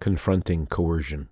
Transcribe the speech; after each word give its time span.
Confronting 0.00 0.68
coercion. 0.68 1.28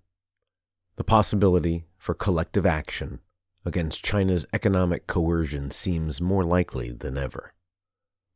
The 0.97 1.05
possibility 1.05 1.87
for 1.99 2.15
collective 2.15 2.67
action 2.67 3.21
against 3.65 4.05
China's 4.05 4.45
economic 4.53 5.07
coercion 5.07 5.71
seems 5.71 6.21
more 6.21 6.43
likely 6.43 6.91
than 6.91 7.17
ever. 7.17 7.55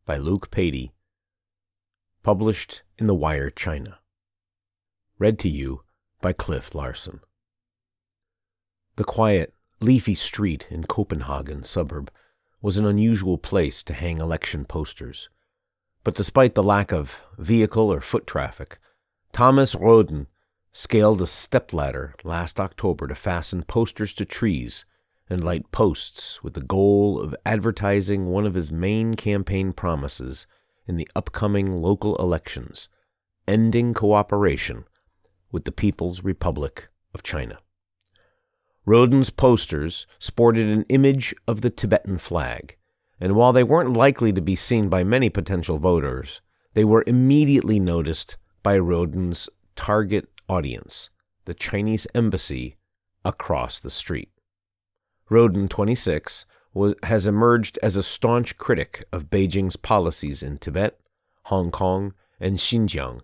By 0.07 0.19
Luke 0.19 0.53
Patey. 0.53 0.93
Published 2.23 2.83
in 2.97 3.09
The 3.09 3.15
Wire 3.15 3.51
China. 3.51 3.99
Read 5.19 5.37
to 5.41 5.49
you 5.49 5.83
by 6.21 6.33
Cliff 6.33 6.77
Larsen. 6.77 7.21
The 8.95 9.05
quiet, 9.05 9.53
leafy 9.81 10.15
street 10.15 10.69
in 10.71 10.85
Copenhagen 10.85 11.65
suburb 11.65 12.09
was 12.63 12.77
an 12.77 12.87
unusual 12.87 13.37
place 13.37 13.83
to 13.83 13.95
hang 13.95 14.19
election 14.19 14.65
posters. 14.65 15.29
But 16.05 16.15
despite 16.15 16.55
the 16.55 16.63
lack 16.63 16.93
of 16.93 17.19
vehicle 17.37 17.93
or 17.93 18.01
foot 18.01 18.29
traffic, 18.29 18.79
Thomas 19.33 19.75
Roden 19.75 20.27
scaled 20.73 21.23
a 21.23 21.27
stepladder 21.27 22.15
last 22.25 22.61
October 22.61 23.07
to 23.07 23.15
fasten 23.15 23.63
posters 23.63 24.13
to 24.15 24.25
trees 24.25 24.85
and 25.29 25.43
light 25.43 25.71
posts 25.71 26.43
with 26.43 26.55
the 26.55 26.61
goal 26.61 27.21
of 27.21 27.35
advertising 27.47 28.27
one 28.27 28.47
of 28.47 28.55
his 28.55 28.73
main 28.73 29.15
campaign 29.15 29.73
promises 29.73 30.47
in 30.87 30.97
the 30.97 31.09
upcoming 31.15 31.77
local 31.77 32.17
elections 32.17 32.89
ending 33.51 33.93
cooperation 33.93 34.85
with 35.51 35.65
the 35.65 35.73
People's 35.73 36.23
Republic 36.23 36.89
of 37.13 37.23
China. 37.23 37.59
Roden's 38.87 39.31
posters 39.31 40.07
sported 40.19 40.69
an 40.69 40.85
image 40.89 41.35
of 41.49 41.61
the 41.61 41.71
Tibetan 41.71 42.19
flag, 42.19 42.77
and 43.21 43.35
while 43.35 43.53
they 43.53 43.65
weren't 43.65 43.93
likely 43.97 44.33
to 44.33 44.41
be 44.41 44.55
seen 44.55 44.89
by 44.89 45.03
many 45.03 45.29
potential 45.29 45.79
voters, 45.79 46.41
they 46.75 46.85
were 46.85 47.05
immediately 47.07 47.81
noticed 47.81 48.37
by 48.63 48.79
Roden's 48.79 49.49
target 49.77 50.29
audience, 50.49 51.11
the 51.45 51.55
Chinese 51.55 52.07
embassy 52.15 52.77
across 53.25 53.79
the 53.79 53.91
street. 53.91 54.31
Roden, 55.29 55.69
26, 55.69 56.45
was, 56.75 56.95
has 57.05 57.27
emerged 57.27 57.79
as 57.83 57.97
a 57.97 58.03
staunch 58.03 58.57
critic 58.57 59.05
of 59.13 59.31
Beijing's 59.31 59.77
policies 59.77 60.43
in 60.43 60.59
Tibet, 60.59 61.01
Hong 61.45 61.71
Kong, 61.71 62.15
and 62.39 62.59
Xinjiang, 62.59 63.21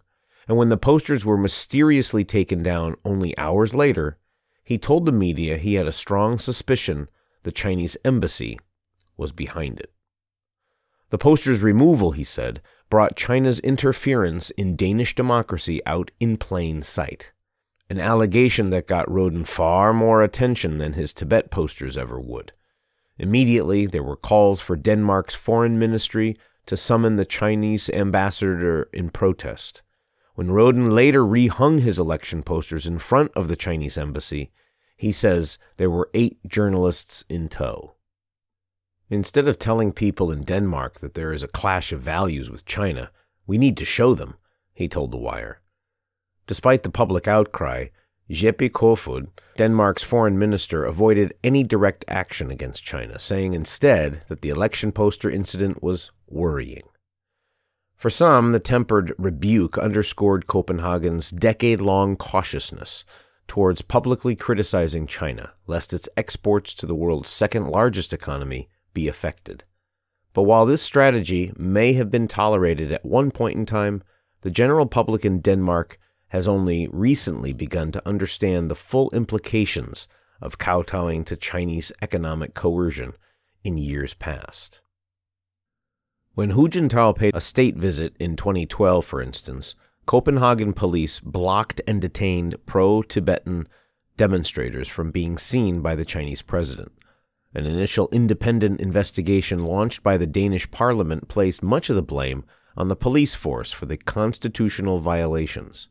and 0.48 0.56
when 0.56 0.68
the 0.68 0.76
posters 0.76 1.24
were 1.24 1.36
mysteriously 1.36 2.24
taken 2.24 2.62
down 2.62 2.96
only 3.04 3.36
hours 3.38 3.74
later, 3.74 4.18
he 4.62 4.78
told 4.78 5.04
the 5.04 5.12
media 5.12 5.58
he 5.58 5.74
had 5.74 5.86
a 5.86 5.92
strong 5.92 6.38
suspicion 6.38 7.08
the 7.42 7.52
Chinese 7.52 7.96
embassy 8.04 8.58
was 9.16 9.32
behind 9.32 9.80
it. 9.80 9.92
The 11.10 11.18
poster's 11.18 11.62
removal, 11.62 12.12
he 12.12 12.24
said, 12.24 12.60
brought 12.88 13.16
China's 13.16 13.60
interference 13.60 14.50
in 14.50 14.76
Danish 14.76 15.14
democracy 15.14 15.80
out 15.86 16.10
in 16.20 16.36
plain 16.36 16.82
sight, 16.82 17.32
an 17.90 17.98
allegation 17.98 18.70
that 18.70 18.86
got 18.86 19.10
Roden 19.10 19.44
far 19.44 19.92
more 19.92 20.22
attention 20.22 20.78
than 20.78 20.92
his 20.92 21.12
Tibet 21.12 21.50
posters 21.50 21.96
ever 21.96 22.20
would. 22.20 22.52
Immediately, 23.18 23.86
there 23.86 24.02
were 24.02 24.16
calls 24.16 24.60
for 24.60 24.76
Denmark's 24.76 25.34
foreign 25.34 25.78
ministry 25.78 26.36
to 26.66 26.76
summon 26.76 27.16
the 27.16 27.25
Chinese 27.25 27.88
ambassador 27.91 28.88
in 28.92 29.10
protest. 29.10 29.82
When 30.34 30.50
Roden 30.50 30.91
later 30.91 31.25
rehung 31.25 31.80
his 31.80 31.98
election 31.98 32.42
posters 32.42 32.86
in 32.86 32.98
front 32.98 33.32
of 33.34 33.48
the 33.48 33.56
Chinese 33.56 33.96
embassy, 33.96 34.52
he 34.96 35.12
says 35.12 35.58
there 35.76 35.91
were 35.91 36.10
eight 36.12 36.38
journalists 36.46 37.25
in 37.28 37.48
tow. 37.48 37.95
Instead 39.09 39.47
of 39.47 39.59
telling 39.59 39.93
people 39.93 40.33
in 40.33 40.43
Denmark 40.43 40.99
that 41.00 41.15
there 41.15 41.33
is 41.33 41.43
a 41.43 41.49
clash 41.49 41.93
of 41.93 42.00
values 42.00 42.50
with 42.50 42.65
China, 42.65 43.11
we 43.47 43.56
need 43.56 43.77
to 43.77 43.84
show 43.84 44.15
them, 44.15 44.37
he 44.75 44.89
told 44.89 45.12
The 45.12 45.17
Wire. 45.17 45.61
Despite 46.49 46.83
the 46.83 46.91
public 46.91 47.28
outcry, 47.28 47.87
Jeppe 48.28 48.71
Kofod, 48.71 49.28
Denmark's 49.56 50.03
foreign 50.03 50.37
minister, 50.37 50.84
avoided 50.84 51.34
any 51.44 51.62
direct 51.62 52.05
action 52.09 52.50
against 52.50 52.84
China, 52.84 53.21
saying 53.21 53.55
instead 53.55 54.22
that 54.28 54.41
the 54.41 54.49
election 54.49 54.91
poster 54.91 55.31
incident 55.31 55.83
was 55.83 56.11
worrying. 56.27 56.83
For 57.97 58.11
some, 58.11 58.50
the 58.50 58.61
tempered 58.61 59.15
rebuke 59.17 59.78
underscored 59.78 60.49
Copenhagen's 60.49 61.31
decade 61.31 61.81
long 61.81 62.17
cautiousness 62.17 63.05
towards 63.47 63.83
publicly 63.83 64.34
criticizing 64.34 65.06
China, 65.06 65.53
lest 65.69 65.94
its 65.94 66.09
exports 66.17 66.75
to 66.75 66.87
the 66.87 66.94
world's 66.97 67.31
second 67.31 67.69
largest 67.69 68.12
economy 68.12 68.69
be 68.96 69.08
affected. 69.08 69.62
But 70.32 70.44
while 70.44 70.64
this 70.64 70.80
strategy 70.80 71.52
may 71.54 71.92
have 71.92 72.10
been 72.10 72.26
tolerated 72.26 72.90
at 72.90 73.04
one 73.04 73.30
point 73.30 73.58
in 73.58 73.66
time, 73.66 74.02
the 74.40 74.50
general 74.50 74.86
public 74.86 75.22
in 75.22 75.40
Denmark 75.40 75.98
has 76.28 76.48
only 76.48 76.88
recently 76.90 77.52
begun 77.52 77.92
to 77.92 78.08
understand 78.08 78.70
the 78.70 78.74
full 78.74 79.10
implications 79.10 80.08
of 80.40 80.56
kowtowing 80.56 81.24
to 81.26 81.36
Chinese 81.36 81.92
economic 82.00 82.54
coercion 82.54 83.12
in 83.62 83.76
years 83.76 84.14
past. 84.14 84.80
When 86.34 86.50
Hu 86.50 86.66
Jintao 86.68 87.14
paid 87.16 87.36
a 87.36 87.40
state 87.40 87.76
visit 87.76 88.16
in 88.18 88.34
2012, 88.34 89.04
for 89.04 89.20
instance, 89.20 89.74
Copenhagen 90.06 90.72
police 90.72 91.20
blocked 91.20 91.82
and 91.86 92.00
detained 92.00 92.54
pro 92.64 93.02
Tibetan 93.02 93.68
demonstrators 94.16 94.88
from 94.88 95.10
being 95.10 95.36
seen 95.36 95.80
by 95.80 95.94
the 95.94 96.04
Chinese 96.04 96.40
president. 96.40 96.92
An 97.56 97.65
initial 97.65 98.11
independent 98.12 98.83
investigation 98.83 99.65
launched 99.65 100.03
by 100.03 100.19
the 100.19 100.27
Danish 100.27 100.71
parliament 100.71 101.27
placed 101.27 101.62
much 101.62 101.89
of 101.89 101.97
the 101.97 102.03
blame 102.03 102.44
on 102.77 102.89
the 102.89 102.94
police 102.94 103.34
force 103.34 103.72
for 103.72 103.87
the 103.87 103.97
constitutional 103.97 105.00
violations. 105.00 105.89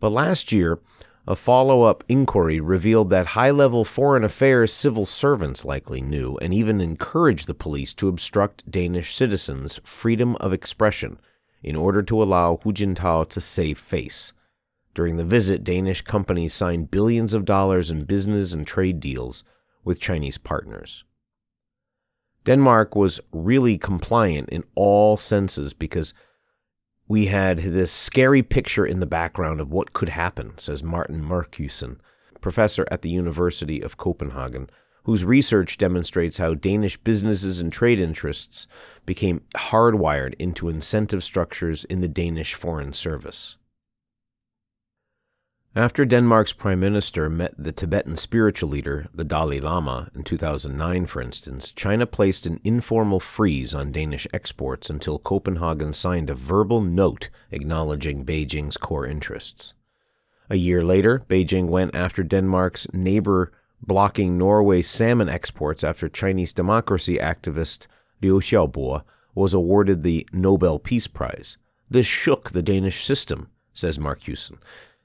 But 0.00 0.10
last 0.10 0.52
year, 0.52 0.80
a 1.26 1.34
follow 1.34 1.84
up 1.84 2.04
inquiry 2.10 2.60
revealed 2.60 3.08
that 3.08 3.28
high 3.28 3.50
level 3.50 3.86
foreign 3.86 4.22
affairs 4.22 4.70
civil 4.70 5.06
servants 5.06 5.64
likely 5.64 6.02
knew 6.02 6.36
and 6.42 6.52
even 6.52 6.78
encouraged 6.78 7.46
the 7.46 7.54
police 7.54 7.94
to 7.94 8.08
obstruct 8.08 8.70
Danish 8.70 9.16
citizens' 9.16 9.80
freedom 9.84 10.36
of 10.36 10.52
expression 10.52 11.18
in 11.62 11.74
order 11.74 12.02
to 12.02 12.22
allow 12.22 12.60
Hu 12.62 12.74
Jintao 12.74 13.26
to 13.30 13.40
save 13.40 13.78
face. 13.78 14.34
During 14.94 15.16
the 15.16 15.24
visit, 15.24 15.64
Danish 15.64 16.02
companies 16.02 16.52
signed 16.52 16.90
billions 16.90 17.32
of 17.32 17.46
dollars 17.46 17.88
in 17.88 18.04
business 18.04 18.52
and 18.52 18.66
trade 18.66 19.00
deals 19.00 19.42
with 19.88 19.98
Chinese 19.98 20.36
partners. 20.36 21.02
Denmark 22.44 22.94
was 22.94 23.20
really 23.32 23.78
compliant 23.78 24.50
in 24.50 24.62
all 24.74 25.16
senses 25.16 25.72
because 25.72 26.12
we 27.08 27.26
had 27.26 27.58
this 27.58 27.90
scary 27.90 28.42
picture 28.42 28.84
in 28.84 29.00
the 29.00 29.06
background 29.06 29.62
of 29.62 29.70
what 29.70 29.94
could 29.94 30.10
happen, 30.10 30.52
says 30.58 30.84
Martin 30.84 31.22
Marcussen, 31.22 32.00
professor 32.42 32.86
at 32.90 33.00
the 33.00 33.08
University 33.08 33.80
of 33.80 33.96
Copenhagen, 33.96 34.68
whose 35.04 35.24
research 35.24 35.78
demonstrates 35.78 36.36
how 36.36 36.52
Danish 36.52 36.98
businesses 36.98 37.58
and 37.58 37.72
trade 37.72 37.98
interests 37.98 38.66
became 39.06 39.40
hardwired 39.56 40.34
into 40.38 40.68
incentive 40.68 41.24
structures 41.24 41.84
in 41.84 42.02
the 42.02 42.08
Danish 42.08 42.52
Foreign 42.52 42.92
Service. 42.92 43.57
After 45.78 46.04
Denmark's 46.04 46.52
prime 46.52 46.80
minister 46.80 47.30
met 47.30 47.54
the 47.56 47.70
Tibetan 47.70 48.16
spiritual 48.16 48.68
leader, 48.68 49.06
the 49.14 49.22
Dalai 49.22 49.60
Lama, 49.60 50.10
in 50.12 50.24
2009, 50.24 51.06
for 51.06 51.22
instance, 51.22 51.70
China 51.70 52.04
placed 52.04 52.46
an 52.46 52.58
informal 52.64 53.20
freeze 53.20 53.74
on 53.74 53.92
Danish 53.92 54.26
exports 54.34 54.90
until 54.90 55.20
Copenhagen 55.20 55.92
signed 55.92 56.30
a 56.30 56.34
verbal 56.34 56.80
note 56.80 57.28
acknowledging 57.52 58.24
Beijing's 58.24 58.76
core 58.76 59.06
interests. 59.06 59.72
A 60.50 60.56
year 60.56 60.82
later, 60.82 61.22
Beijing 61.28 61.68
went 61.68 61.94
after 61.94 62.24
Denmark's 62.24 62.88
neighbor 62.92 63.52
blocking 63.80 64.36
Norway's 64.36 64.90
salmon 64.90 65.28
exports 65.28 65.84
after 65.84 66.08
Chinese 66.08 66.52
democracy 66.52 67.18
activist 67.18 67.86
Liu 68.20 68.40
Xiaobo 68.40 69.04
was 69.32 69.54
awarded 69.54 70.02
the 70.02 70.26
Nobel 70.32 70.80
Peace 70.80 71.06
Prize. 71.06 71.56
This 71.88 72.04
shook 72.04 72.50
the 72.50 72.62
Danish 72.62 73.04
system, 73.04 73.50
says 73.72 73.96
Mark 73.96 74.22
Marcussen. 74.22 74.58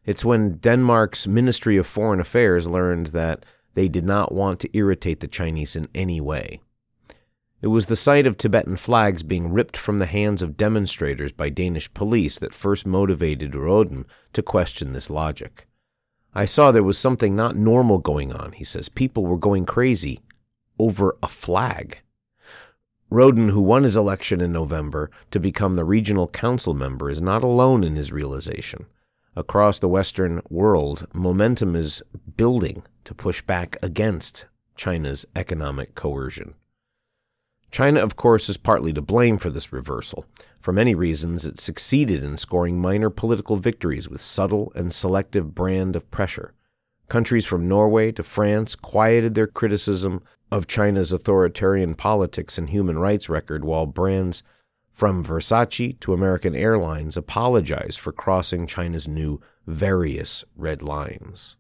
It's 0.06 0.26
when 0.26 0.58
Denmark's 0.58 1.28
Ministry 1.28 1.78
of 1.78 1.88
Foreign 1.88 2.20
Affairs 2.20 2.68
learned 2.68 3.08
that 3.08 3.46
they 3.74 3.88
did 3.88 4.06
not 4.06 4.34
want 4.34 4.60
to 4.60 4.78
irritate 4.78 5.22
the 5.22 5.28
Chinese 5.28 5.76
in 5.76 5.88
any 5.96 6.20
way. 6.20 6.60
It 7.62 7.68
was 7.68 7.86
the 7.86 7.96
sight 7.96 8.28
of 8.28 8.38
Tibetan 8.38 8.76
flags 8.76 9.24
being 9.24 9.54
ripped 9.54 9.78
from 9.78 10.00
the 10.00 10.06
hands 10.06 10.42
of 10.42 10.58
demonstrators 10.58 11.32
by 11.32 11.48
Danish 11.50 11.92
police 11.94 12.38
that 12.40 12.54
first 12.54 12.86
motivated 12.86 13.56
Roden 13.56 14.06
to 14.34 14.44
question 14.44 14.92
this 14.92 15.10
logic. 15.10 15.66
I 16.36 16.44
saw 16.44 16.72
there 16.72 16.84
was 16.84 16.98
something 16.98 17.36
not 17.36 17.56
normal 17.56 18.00
going 18.00 18.34
on, 18.34 18.52
he 18.52 18.66
says. 18.66 18.90
People 18.90 19.26
were 19.26 19.38
going 19.38 19.66
crazy 19.66 20.20
over 20.78 21.16
a 21.24 21.30
flag. 21.30 22.00
Roden, 23.10 23.50
who 23.50 23.62
won 23.62 23.84
his 23.84 23.96
election 23.96 24.42
in 24.42 24.52
November 24.52 25.10
to 25.32 25.40
become 25.40 25.78
the 25.78 25.86
regional 25.86 26.28
council 26.28 26.74
member, 26.74 27.10
is 27.10 27.22
not 27.22 27.44
alone 27.44 27.86
in 27.86 27.96
his 27.96 28.12
realization. 28.12 28.88
Across 29.36 29.80
the 29.80 29.88
Western 29.88 30.42
world, 30.52 31.08
momentum 31.12 31.76
is 31.76 32.04
building 32.38 32.84
to 33.04 33.16
push 33.16 33.42
back 33.42 33.78
against 33.82 34.46
China's 34.76 35.26
economic 35.36 35.96
coercion. 35.96 36.54
China, 37.72 38.00
of 38.02 38.16
course, 38.16 38.48
is 38.48 38.58
partly 38.58 38.94
to 38.94 39.02
blame 39.02 39.40
for 39.40 39.50
this 39.50 39.74
reversal. 39.74 40.28
For 40.60 40.72
many 40.72 40.94
reasons, 40.94 41.48
it 41.48 41.60
succeeded 41.60 42.22
in 42.22 42.38
scoring 42.38 42.80
minor 42.80 43.10
political 43.10 43.58
victories 43.58 44.08
with 44.08 44.22
subtle 44.22 44.72
and 44.76 44.94
selective 44.94 45.56
brand 45.56 45.96
of 45.96 46.12
pressure. 46.12 46.54
Countries 47.10 47.48
from 47.48 47.68
Norway 47.68 48.12
to 48.12 48.22
France 48.22 48.76
quieted 48.76 49.34
their 49.34 49.48
criticism 49.48 50.22
of 50.52 50.68
China's 50.68 51.12
authoritarian 51.12 51.96
politics 51.96 52.60
and 52.60 52.70
human 52.70 53.00
rights 53.00 53.30
record, 53.30 53.66
while 53.66 53.88
brands 53.88 54.44
from 54.94 55.26
Versace 55.26 56.00
to 56.00 56.14
American 56.14 56.56
Airlines 56.56 57.18
apologized 57.18 58.00
for 58.00 58.12
crossing 58.12 58.68
China's 58.68 59.08
new 59.08 59.42
various 59.66 60.44
red 60.56 60.82
lines. 60.82 61.58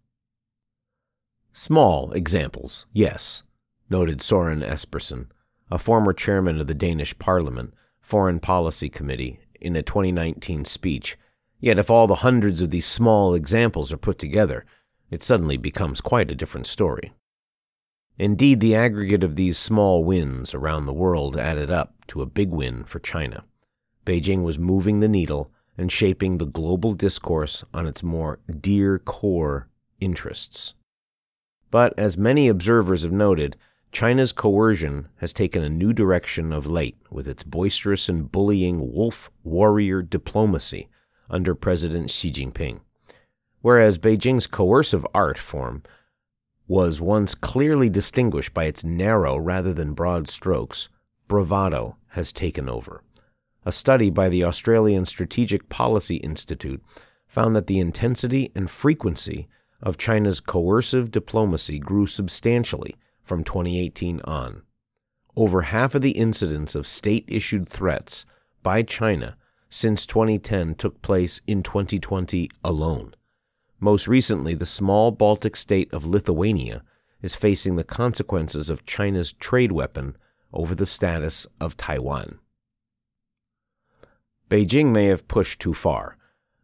Small 1.51 2.11
examples, 2.13 2.85
yes, 2.93 3.43
noted 3.89 4.21
Soren 4.21 4.61
Espersen, 4.61 5.27
a 5.69 5.77
former 5.77 6.13
chairman 6.13 6.59
of 6.59 6.67
the 6.67 6.73
Danish 6.73 7.17
Parliament 7.19 7.73
Foreign 8.01 8.39
Policy 8.39 8.89
Committee, 8.89 9.39
in 9.59 9.75
a 9.75 9.81
2019 9.81 10.65
speech. 10.65 11.17
Yet, 11.59 11.79
if 11.79 11.89
all 11.89 12.05
the 12.05 12.15
hundreds 12.15 12.61
of 12.61 12.69
these 12.69 12.85
small 12.85 13.33
examples 13.33 13.93
are 13.93 13.97
put 13.97 14.19
together, 14.19 14.65
it 15.09 15.23
suddenly 15.23 15.57
becomes 15.57 16.01
quite 16.01 16.29
a 16.29 16.35
different 16.35 16.67
story. 16.67 17.13
Indeed, 18.17 18.59
the 18.59 18.75
aggregate 18.75 19.23
of 19.23 19.35
these 19.35 19.57
small 19.57 20.03
wins 20.03 20.53
around 20.53 20.85
the 20.85 20.93
world 20.93 21.37
added 21.37 21.71
up 21.71 22.02
to 22.07 22.21
a 22.21 22.27
big 22.27 22.49
win 22.49 22.83
for 22.83 22.99
China. 22.99 23.43
Beijing 24.05 24.43
was 24.43 24.59
moving 24.59 24.99
the 24.99 25.07
needle 25.07 25.51
and 25.77 25.91
shaping 25.91 26.37
the 26.37 26.45
global 26.45 26.93
discourse 26.93 27.63
on 27.73 27.85
its 27.85 28.03
more 28.03 28.39
dear 28.59 28.99
core 28.99 29.69
interests. 29.99 30.73
But 31.71 31.97
as 31.97 32.17
many 32.17 32.47
observers 32.47 33.03
have 33.03 33.11
noted, 33.11 33.57
China's 33.91 34.31
coercion 34.31 35.07
has 35.17 35.33
taken 35.33 35.63
a 35.63 35.69
new 35.69 35.93
direction 35.93 36.51
of 36.51 36.67
late 36.67 36.97
with 37.09 37.27
its 37.27 37.43
boisterous 37.43 38.09
and 38.09 38.31
bullying 38.31 38.91
wolf 38.93 39.29
warrior 39.43 40.01
diplomacy 40.01 40.89
under 41.29 41.55
President 41.55 42.09
Xi 42.09 42.31
Jinping. 42.31 42.81
Whereas 43.61 43.97
Beijing's 43.97 44.47
coercive 44.47 45.05
art 45.13 45.37
form 45.37 45.83
was 46.67 46.99
once 46.99 47.35
clearly 47.35 47.89
distinguished 47.89 48.53
by 48.53 48.65
its 48.65 48.83
narrow 48.83 49.37
rather 49.37 49.73
than 49.73 49.93
broad 49.93 50.27
strokes, 50.27 50.89
bravado 51.33 51.97
has 52.09 52.31
taken 52.31 52.69
over. 52.69 53.01
A 53.65 53.71
study 53.71 54.11
by 54.11 54.29
the 54.29 54.43
Australian 54.43 55.03
Strategic 55.07 55.67
Policy 55.67 56.17
Institute 56.17 56.79
found 57.25 57.55
that 57.55 57.65
the 57.65 57.79
intensity 57.79 58.51
and 58.53 58.69
frequency 58.69 59.47
of 59.81 59.97
China's 59.97 60.39
coercive 60.39 61.09
diplomacy 61.09 61.79
grew 61.79 62.05
substantially 62.05 62.95
from 63.23 63.43
2018 63.43 64.21
on. 64.25 64.61
Over 65.35 65.63
half 65.63 65.95
of 65.95 66.03
the 66.03 66.11
incidents 66.11 66.75
of 66.75 66.85
state 66.85 67.25
issued 67.27 67.67
threats 67.67 68.27
by 68.61 68.83
China 68.83 69.35
since 69.71 70.05
2010 70.05 70.75
took 70.75 71.01
place 71.01 71.41
in 71.47 71.63
2020 71.63 72.47
alone. 72.63 73.15
Most 73.79 74.07
recently, 74.07 74.53
the 74.53 74.67
small 74.67 75.09
Baltic 75.09 75.55
state 75.55 75.91
of 75.91 76.05
Lithuania 76.05 76.83
is 77.23 77.33
facing 77.33 77.75
the 77.75 77.83
consequences 77.83 78.69
of 78.69 78.85
China's 78.85 79.33
trade 79.33 79.71
weapon 79.71 80.15
over 80.53 80.75
the 80.75 80.85
status 80.85 81.47
of 81.59 81.75
Taiwan. 81.75 82.39
Beijing 84.49 84.91
may 84.91 85.05
have 85.05 85.27
pushed 85.27 85.59
too 85.59 85.73
far. 85.73 86.17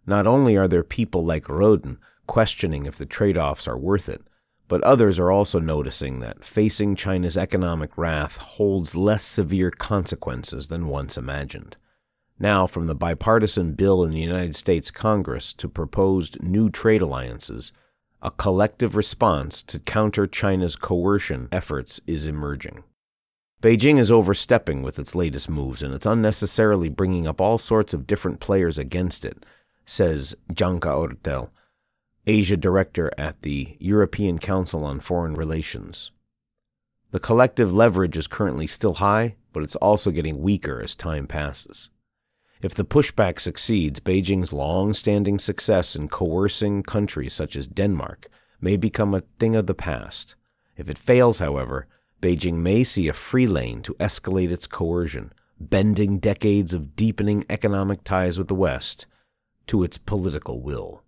Not 0.06 0.28
only 0.28 0.56
are 0.56 0.68
there 0.68 0.84
people 0.84 1.26
like 1.26 1.50
Roden 1.50 1.98
questioning 2.28 2.86
if 2.86 2.98
the 2.98 3.06
trade 3.06 3.38
offs 3.38 3.68
are 3.68 3.78
worth 3.78 4.08
it, 4.08 4.22
but 4.68 4.84
others 4.84 5.18
are 5.18 5.32
also 5.32 5.60
noticing 5.60 6.20
that 6.20 6.46
facing 6.46 6.96
China's 6.96 7.38
economic 7.38 7.98
wrath 7.98 8.38
holds 8.38 8.96
less 8.96 9.24
severe 9.24 9.72
consequences 9.72 10.68
than 10.68 10.88
once 10.88 11.18
imagined 11.18 11.76
now 12.40 12.66
from 12.66 12.88
the 12.88 12.96
bipartisan 12.96 13.74
bill 13.74 14.04
in 14.04 14.12
the 14.12 14.20
United 14.20 14.56
States 14.56 14.90
Congress 14.90 15.54
to 15.54 15.68
proposed 15.68 16.42
new 16.42 16.70
trade 16.70 17.02
alliances, 17.02 17.74
a 18.22 18.32
collective 18.32 18.96
response 18.96 19.62
to 19.64 19.80
counter 19.80 20.26
China's 20.26 20.76
coercion 20.76 21.50
efforts 21.52 22.00
is 22.08 22.26
emerging. 22.26 22.84
Beijing 23.62 24.00
is 24.00 24.10
overstepping 24.10 24.84
with 24.84 24.98
its 24.98 25.16
latest 25.16 25.50
moves, 25.50 25.84
and 25.84 25.94
it's 25.94 26.06
unnecessarily 26.06 26.88
bringing 26.88 27.28
up 27.28 27.42
all 27.42 27.58
sorts 27.58 27.94
of 27.94 28.08
different 28.08 28.40
players 28.40 28.78
against 28.78 29.26
it, 29.26 29.46
says 29.86 30.34
Janka 30.54 30.88
Oertel, 30.88 31.50
Asia 32.26 32.56
Director 32.56 33.12
at 33.18 33.42
the 33.42 33.76
European 33.80 34.40
Council 34.40 34.86
on 34.86 35.02
Foreign 35.02 35.34
Relations. 35.34 36.12
The 37.12 37.20
collective 37.20 37.74
leverage 37.74 38.16
is 38.16 38.28
currently 38.28 38.68
still 38.68 38.96
high, 38.96 39.36
but 39.52 39.64
it's 39.64 39.76
also 39.78 40.12
getting 40.12 40.42
weaker 40.42 40.80
as 40.82 40.96
time 40.96 41.28
passes. 41.28 41.90
If 42.62 42.76
the 42.76 42.86
pushback 42.86 43.40
succeeds, 43.40 44.00
Beijing's 44.00 44.54
long 44.54 44.94
standing 44.94 45.38
success 45.38 45.96
in 45.98 46.08
coercing 46.08 46.84
countries 46.84 47.34
such 47.34 47.58
as 47.58 47.68
Denmark 47.68 48.28
may 48.62 48.78
become 48.78 49.14
a 49.14 49.24
thing 49.40 49.56
of 49.56 49.66
the 49.66 49.74
past. 49.74 50.36
If 50.78 50.90
it 50.90 50.98
fails, 50.98 51.40
however, 51.40 51.88
Beijing 52.22 52.56
may 52.56 52.84
see 52.84 53.08
a 53.08 53.14
free 53.14 53.48
lane 53.48 53.82
to 53.84 53.94
escalate 53.96 54.52
its 54.52 54.68
coercion, 54.68 55.32
bending 55.60 56.20
decades 56.20 56.74
of 56.74 56.96
deepening 56.96 57.46
economic 57.50 58.04
ties 58.04 58.38
with 58.38 58.48
the 58.48 58.56
West 58.56 59.06
to 59.68 59.84
its 59.84 59.98
political 59.98 60.62
will. 60.62 61.04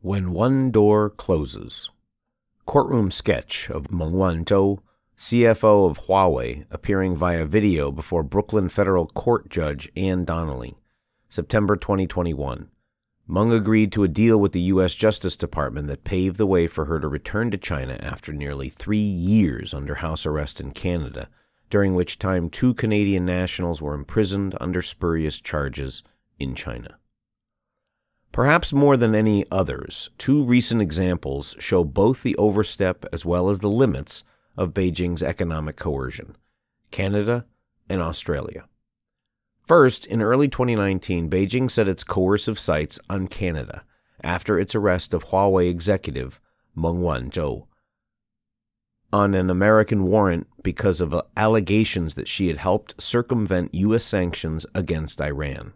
When 0.00 0.32
one 0.32 0.70
door 0.70 1.10
closes. 1.10 1.90
Courtroom 2.66 3.10
sketch 3.10 3.70
of 3.70 3.90
Meng 3.90 4.12
Wanzhou 4.12 4.80
CFO 5.16 5.90
of 5.90 6.06
Huawei, 6.06 6.64
appearing 6.70 7.16
via 7.16 7.44
video 7.44 7.90
before 7.90 8.22
Brooklyn 8.22 8.68
federal 8.68 9.06
court 9.06 9.48
judge 9.48 9.90
Ann 9.96 10.24
Donnelly. 10.24 10.76
September 11.28 11.76
2021. 11.76 12.68
Meng 13.30 13.52
agreed 13.52 13.92
to 13.92 14.04
a 14.04 14.08
deal 14.08 14.38
with 14.38 14.52
the 14.52 14.60
U.S. 14.62 14.94
Justice 14.94 15.36
Department 15.36 15.86
that 15.88 16.02
paved 16.02 16.38
the 16.38 16.46
way 16.46 16.66
for 16.66 16.86
her 16.86 16.98
to 16.98 17.06
return 17.06 17.50
to 17.50 17.58
China 17.58 17.98
after 18.00 18.32
nearly 18.32 18.70
three 18.70 18.96
years 18.96 19.74
under 19.74 19.96
house 19.96 20.24
arrest 20.24 20.62
in 20.62 20.70
Canada, 20.70 21.28
during 21.68 21.94
which 21.94 22.18
time 22.18 22.48
two 22.48 22.72
Canadian 22.72 23.26
nationals 23.26 23.82
were 23.82 23.92
imprisoned 23.92 24.56
under 24.58 24.80
spurious 24.80 25.40
charges 25.42 26.02
in 26.38 26.54
China. 26.54 26.96
Perhaps 28.32 28.72
more 28.72 28.96
than 28.96 29.14
any 29.14 29.44
others, 29.50 30.08
two 30.16 30.42
recent 30.42 30.80
examples 30.80 31.54
show 31.58 31.84
both 31.84 32.22
the 32.22 32.36
overstep 32.36 33.04
as 33.12 33.26
well 33.26 33.50
as 33.50 33.58
the 33.58 33.68
limits 33.68 34.24
of 34.56 34.72
Beijing's 34.72 35.22
economic 35.22 35.76
coercion 35.76 36.34
Canada 36.90 37.44
and 37.90 38.00
Australia. 38.00 38.64
First, 39.68 40.06
in 40.06 40.22
early 40.22 40.48
2019, 40.48 41.28
Beijing 41.28 41.70
set 41.70 41.88
its 41.88 42.02
coercive 42.02 42.58
sights 42.58 42.98
on 43.10 43.28
Canada 43.28 43.84
after 44.24 44.58
its 44.58 44.74
arrest 44.74 45.12
of 45.12 45.26
Huawei 45.26 45.68
executive 45.68 46.40
Meng 46.74 47.02
Wanzhou 47.02 47.66
on 49.12 49.34
an 49.34 49.48
American 49.48 50.04
warrant 50.04 50.46
because 50.62 51.00
of 51.00 51.14
uh, 51.14 51.22
allegations 51.36 52.14
that 52.14 52.28
she 52.28 52.48
had 52.48 52.58
helped 52.58 53.00
circumvent 53.00 53.74
U.S. 53.74 54.04
sanctions 54.04 54.66
against 54.74 55.20
Iran. 55.20 55.72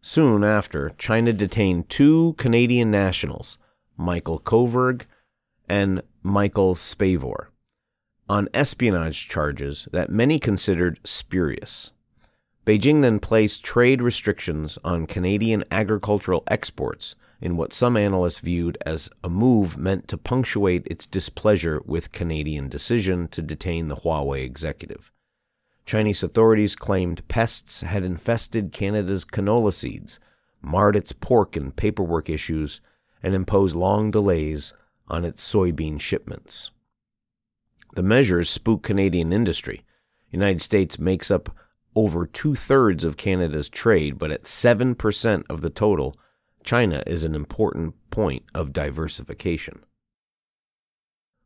Soon 0.00 0.44
after, 0.44 0.90
China 0.98 1.32
detained 1.32 1.88
two 1.88 2.34
Canadian 2.34 2.90
nationals, 2.90 3.58
Michael 3.96 4.40
Kovrig 4.40 5.02
and 5.68 6.02
Michael 6.22 6.74
Spavor, 6.74 7.48
on 8.28 8.48
espionage 8.54 9.28
charges 9.28 9.88
that 9.92 10.10
many 10.10 10.38
considered 10.38 11.00
spurious. 11.04 11.90
Beijing 12.64 13.02
then 13.02 13.18
placed 13.18 13.64
trade 13.64 14.00
restrictions 14.00 14.78
on 14.84 15.06
Canadian 15.06 15.64
agricultural 15.70 16.44
exports 16.46 17.16
in 17.40 17.56
what 17.56 17.72
some 17.72 17.96
analysts 17.96 18.38
viewed 18.38 18.78
as 18.86 19.10
a 19.24 19.28
move 19.28 19.76
meant 19.76 20.06
to 20.06 20.16
punctuate 20.16 20.86
its 20.86 21.04
displeasure 21.04 21.82
with 21.84 22.12
Canadian 22.12 22.68
decision 22.68 23.26
to 23.28 23.42
detain 23.42 23.88
the 23.88 23.96
Huawei 23.96 24.44
executive. 24.44 25.10
Chinese 25.84 26.22
authorities 26.22 26.76
claimed 26.76 27.26
pests 27.26 27.80
had 27.80 28.04
infested 28.04 28.70
Canada's 28.70 29.24
canola 29.24 29.74
seeds, 29.74 30.20
marred 30.60 30.94
its 30.94 31.10
pork 31.10 31.56
and 31.56 31.74
paperwork 31.74 32.30
issues, 32.30 32.80
and 33.24 33.34
imposed 33.34 33.74
long 33.74 34.12
delays 34.12 34.72
on 35.08 35.24
its 35.24 35.42
soybean 35.42 36.00
shipments. 36.00 36.70
The 37.94 38.04
measures 38.04 38.48
spook 38.48 38.84
Canadian 38.84 39.32
industry. 39.32 39.84
United 40.30 40.62
States 40.62 40.98
makes 40.98 41.28
up 41.28 41.54
over 41.94 42.26
two 42.26 42.54
thirds 42.54 43.04
of 43.04 43.16
Canada's 43.16 43.68
trade, 43.68 44.18
but 44.18 44.30
at 44.30 44.44
7% 44.44 45.44
of 45.48 45.60
the 45.60 45.70
total, 45.70 46.16
China 46.64 47.02
is 47.06 47.24
an 47.24 47.34
important 47.34 47.94
point 48.10 48.44
of 48.54 48.72
diversification. 48.72 49.84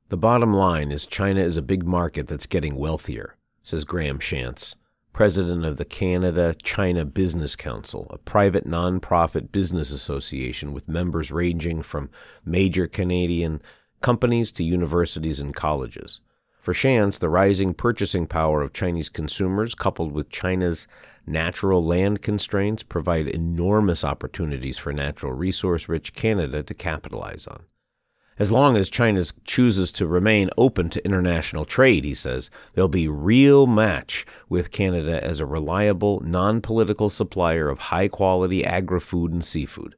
The 0.09 0.17
bottom 0.17 0.55
line 0.55 0.93
is 0.93 1.05
China 1.07 1.41
is 1.41 1.57
a 1.57 1.63
big 1.63 1.85
market 1.85 2.29
that's 2.29 2.47
getting 2.47 2.77
wealthier, 2.77 3.35
says 3.63 3.85
Graham 3.85 4.21
Shantz, 4.21 4.75
president 5.13 5.65
of 5.65 5.79
the 5.79 5.85
Canada 5.85 6.55
China 6.63 7.05
Business 7.05 7.57
Council, 7.57 8.07
a 8.11 8.19
private 8.19 8.69
nonprofit 8.69 9.51
business 9.51 9.91
association 9.91 10.73
with 10.73 10.89
members 10.89 11.33
ranging 11.33 11.83
from 11.83 12.11
major 12.45 12.87
Canadian 12.87 13.61
companies 14.01 14.53
to 14.53 14.63
universities 14.63 15.41
and 15.41 15.55
colleges. 15.55 16.21
For 16.67 16.73
Shantz, 16.73 17.21
the 17.21 17.29
rising 17.29 17.75
purchasing 17.75 18.27
power 18.27 18.61
of 18.61 18.73
Chinese 18.73 19.09
consumers, 19.09 19.73
coupled 19.73 20.11
with 20.11 20.31
China's 20.31 20.89
natural 21.25 21.87
land 21.87 22.23
constraints, 22.23 22.83
provide 22.83 23.29
enormous 23.29 24.03
opportunities 24.03 24.77
for 24.77 24.93
natural 24.93 25.33
resource 25.33 25.89
rich 25.89 26.13
Canada 26.13 26.65
to 26.65 26.75
capitalize 26.75 27.47
on. 27.47 27.67
As 28.37 28.51
long 28.51 28.77
as 28.77 28.89
China 28.89 29.23
chooses 29.45 29.93
to 29.93 30.09
remain 30.09 30.51
open 30.59 30.91
to 30.91 31.05
international 31.05 31.67
trade, 31.67 32.03
he 32.03 32.15
says, 32.15 32.51
there'll 32.75 32.89
be 32.89 33.07
real 33.07 33.69
match 33.69 34.27
with 34.49 34.73
Canada 34.73 35.23
as 35.23 35.39
a 35.39 35.47
reliable, 35.47 36.19
non 36.25 36.61
political 36.61 37.09
supplier 37.09 37.69
of 37.69 37.79
high 37.79 38.09
quality 38.09 38.65
agri 38.65 38.99
food 38.99 39.31
and 39.31 39.45
seafood. 39.45 39.95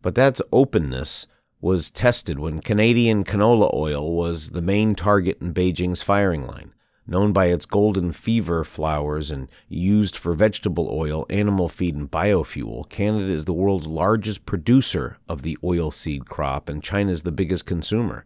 But 0.00 0.14
that's 0.14 0.40
openness 0.52 1.26
was 1.66 1.90
tested 1.90 2.38
when 2.38 2.60
Canadian 2.60 3.24
canola 3.24 3.68
oil 3.74 4.14
was 4.14 4.50
the 4.50 4.62
main 4.62 4.94
target 4.94 5.36
in 5.40 5.52
Beijing's 5.52 6.00
firing 6.00 6.46
line 6.46 6.72
known 7.08 7.32
by 7.32 7.46
its 7.46 7.66
golden 7.66 8.12
fever 8.12 8.62
flowers 8.62 9.32
and 9.32 9.48
used 9.68 10.16
for 10.16 10.32
vegetable 10.32 10.88
oil, 10.92 11.26
animal 11.28 11.68
feed, 11.68 11.94
and 11.96 12.08
biofuel, 12.10 12.88
Canada 12.88 13.32
is 13.32 13.44
the 13.44 13.52
world's 13.52 13.86
largest 13.86 14.46
producer 14.46 15.18
of 15.28 15.42
the 15.42 15.58
oilseed 15.62 16.26
crop, 16.26 16.68
and 16.68 16.82
China 16.82 17.10
is 17.12 17.22
the 17.22 17.32
biggest 17.32 17.66
consumer. 17.66 18.24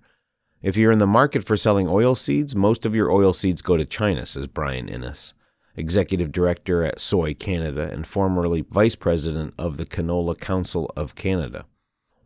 If 0.63 0.77
you're 0.77 0.93
in 0.93 0.99
the 0.99 1.07
market 1.07 1.45
for 1.45 1.57
selling 1.57 1.87
oilseeds, 1.87 2.55
most 2.55 2.85
of 2.85 2.95
your 2.95 3.09
oilseeds 3.09 3.63
go 3.63 3.77
to 3.77 3.85
China, 3.85 4.27
says 4.27 4.47
Brian 4.47 4.89
Innes, 4.89 5.33
executive 5.77 6.33
director 6.33 6.85
at 6.85 7.01
Soy 7.01 7.35
Canada 7.35 7.89
and 7.91 8.07
formerly 8.07 8.63
vice 8.63 8.97
president 8.97 9.55
of 9.59 9.77
the 9.77 9.87
Canola 9.87 10.39
Council 10.39 10.93
of 10.97 11.15
Canada. 11.15 11.65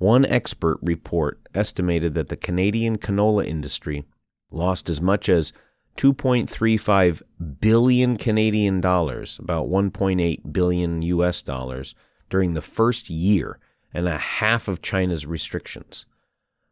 One 0.05 0.27
expert 0.27 0.81
report 0.83 1.41
estimated 1.55 2.13
that 2.13 2.29
the 2.29 2.37
Canadian 2.37 2.99
canola 2.99 3.47
industry 3.47 4.05
lost 4.51 4.91
as 4.91 5.01
much 5.01 5.31
as 5.31 5.55
2.35 5.97 7.23
billion 7.59 8.19
Canadian 8.19 8.83
dollars, 8.83 9.39
about 9.39 9.71
1.8 9.71 10.53
billion 10.53 11.01
US 11.01 11.43
dollars, 11.43 11.95
during 12.29 12.53
the 12.53 12.61
first 12.61 13.09
year 13.09 13.59
and 13.95 14.07
a 14.07 14.19
half 14.19 14.69
of 14.69 14.83
China's 14.83 15.25
restrictions. 15.25 16.05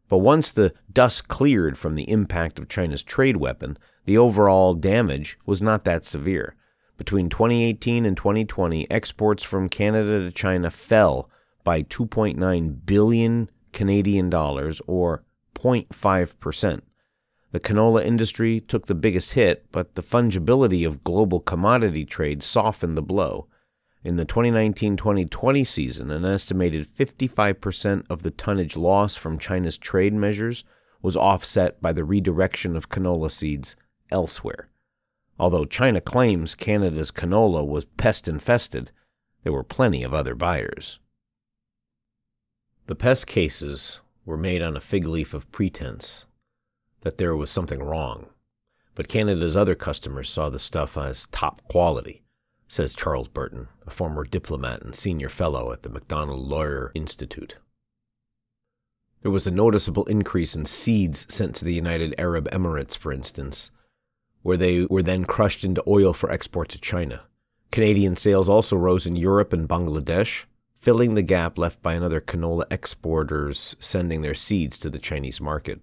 But 0.07 0.19
once 0.19 0.51
the 0.51 0.71
dust 0.93 1.27
cleared 1.27 1.75
from 1.75 1.95
the 1.95 2.11
impact 2.11 2.59
of 2.59 2.69
China's 2.69 3.01
trade 3.01 3.37
weapon, 3.37 3.79
the 4.05 4.15
overall 4.15 4.75
damage 4.75 5.39
was 5.43 5.59
not 5.59 5.85
that 5.85 6.05
severe. 6.05 6.55
Between 6.97 7.29
2018 7.29 8.05
and 8.05 8.15
2020, 8.15 8.91
exports 8.91 9.41
from 9.41 9.69
Canada 9.69 10.19
to 10.19 10.29
China 10.29 10.69
fell 10.69 11.31
by 11.63 11.83
2.9 11.83 12.85
billion 12.85 13.49
Canadian 13.71 14.29
dollars 14.29 14.81
or 14.87 15.23
0.5 15.55 16.39
percent 16.39 16.83
the 17.53 17.59
canola 17.59 18.03
industry 18.03 18.59
took 18.61 18.87
the 18.87 18.95
biggest 18.95 19.33
hit, 19.33 19.67
but 19.71 19.93
the 19.93 20.01
fungibility 20.01 20.87
of 20.87 21.03
global 21.03 21.39
commodity 21.39 22.03
trade 22.03 22.41
softened 22.41 22.97
the 22.97 23.03
blow. 23.03 23.47
In 24.03 24.15
the 24.15 24.25
2019 24.25 24.97
2020 24.97 25.63
season, 25.63 26.09
an 26.09 26.25
estimated 26.25 26.87
55% 26.87 28.05
of 28.09 28.23
the 28.23 28.31
tonnage 28.31 28.75
loss 28.75 29.15
from 29.15 29.37
China's 29.37 29.77
trade 29.77 30.15
measures 30.15 30.63
was 31.03 31.15
offset 31.15 31.79
by 31.79 31.93
the 31.93 32.03
redirection 32.03 32.75
of 32.75 32.89
canola 32.89 33.29
seeds 33.29 33.75
elsewhere. 34.09 34.67
Although 35.39 35.65
China 35.65 36.01
claims 36.01 36.55
Canada's 36.55 37.11
canola 37.11 37.63
was 37.63 37.85
pest 37.85 38.27
infested, 38.27 38.89
there 39.43 39.53
were 39.53 39.63
plenty 39.63 40.01
of 40.01 40.11
other 40.11 40.33
buyers. 40.33 40.97
The 42.85 42.95
pest 42.95 43.27
cases 43.27 43.99
were 44.25 44.37
made 44.37 44.61
on 44.61 44.75
a 44.75 44.81
fig 44.81 45.07
leaf 45.07 45.33
of 45.33 45.49
pretense 45.51 46.25
that 47.01 47.17
there 47.17 47.35
was 47.35 47.49
something 47.49 47.81
wrong. 47.81 48.27
But 48.95 49.07
Canada's 49.07 49.55
other 49.55 49.75
customers 49.75 50.29
saw 50.29 50.49
the 50.49 50.59
stuff 50.59 50.97
as 50.97 51.27
top 51.27 51.61
quality, 51.69 52.23
says 52.67 52.93
Charles 52.93 53.27
Burton, 53.27 53.69
a 53.87 53.89
former 53.89 54.25
diplomat 54.25 54.81
and 54.81 54.95
senior 54.95 55.29
fellow 55.29 55.71
at 55.71 55.83
the 55.83 55.89
Macdonald-Laurier 55.89 56.91
Institute. 56.93 57.55
There 59.21 59.31
was 59.31 59.47
a 59.47 59.51
noticeable 59.51 60.05
increase 60.05 60.53
in 60.53 60.65
seeds 60.65 61.25
sent 61.33 61.55
to 61.55 61.65
the 61.65 61.73
United 61.73 62.13
Arab 62.17 62.49
Emirates, 62.51 62.97
for 62.97 63.13
instance, 63.13 63.71
where 64.41 64.57
they 64.57 64.85
were 64.85 65.03
then 65.03 65.23
crushed 65.23 65.63
into 65.63 65.83
oil 65.87 66.13
for 66.13 66.29
export 66.29 66.67
to 66.69 66.77
China. 66.77 67.21
Canadian 67.71 68.17
sales 68.17 68.49
also 68.49 68.75
rose 68.75 69.07
in 69.07 69.15
Europe 69.15 69.53
and 69.53 69.69
Bangladesh, 69.69 70.43
filling 70.83 71.15
the 71.15 71.21
gap 71.21 71.57
left 71.57 71.81
by 71.81 71.93
another 71.93 72.19
canola 72.19 72.65
exporters 72.69 73.73
sending 73.79 74.21
their 74.21 74.35
seeds 74.35 74.77
to 74.77 74.89
the 74.89 74.99
Chinese 74.99 75.39
market. 75.39 75.79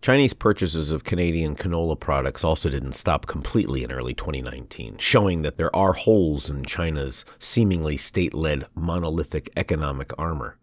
Chinese 0.00 0.32
purchases 0.32 0.90
of 0.90 1.04
Canadian 1.04 1.54
canola 1.54 2.00
products 2.00 2.42
also 2.42 2.70
didn't 2.70 2.94
stop 2.94 3.26
completely 3.26 3.84
in 3.84 3.92
early 3.92 4.14
2019, 4.14 4.96
showing 4.96 5.42
that 5.42 5.58
there 5.58 5.74
are 5.76 5.92
holes 5.92 6.48
in 6.48 6.64
China's 6.64 7.26
seemingly 7.38 7.98
state 7.98 8.32
led 8.32 8.64
monolithic 8.74 9.50
economic 9.54 10.12
armor. 10.16 10.56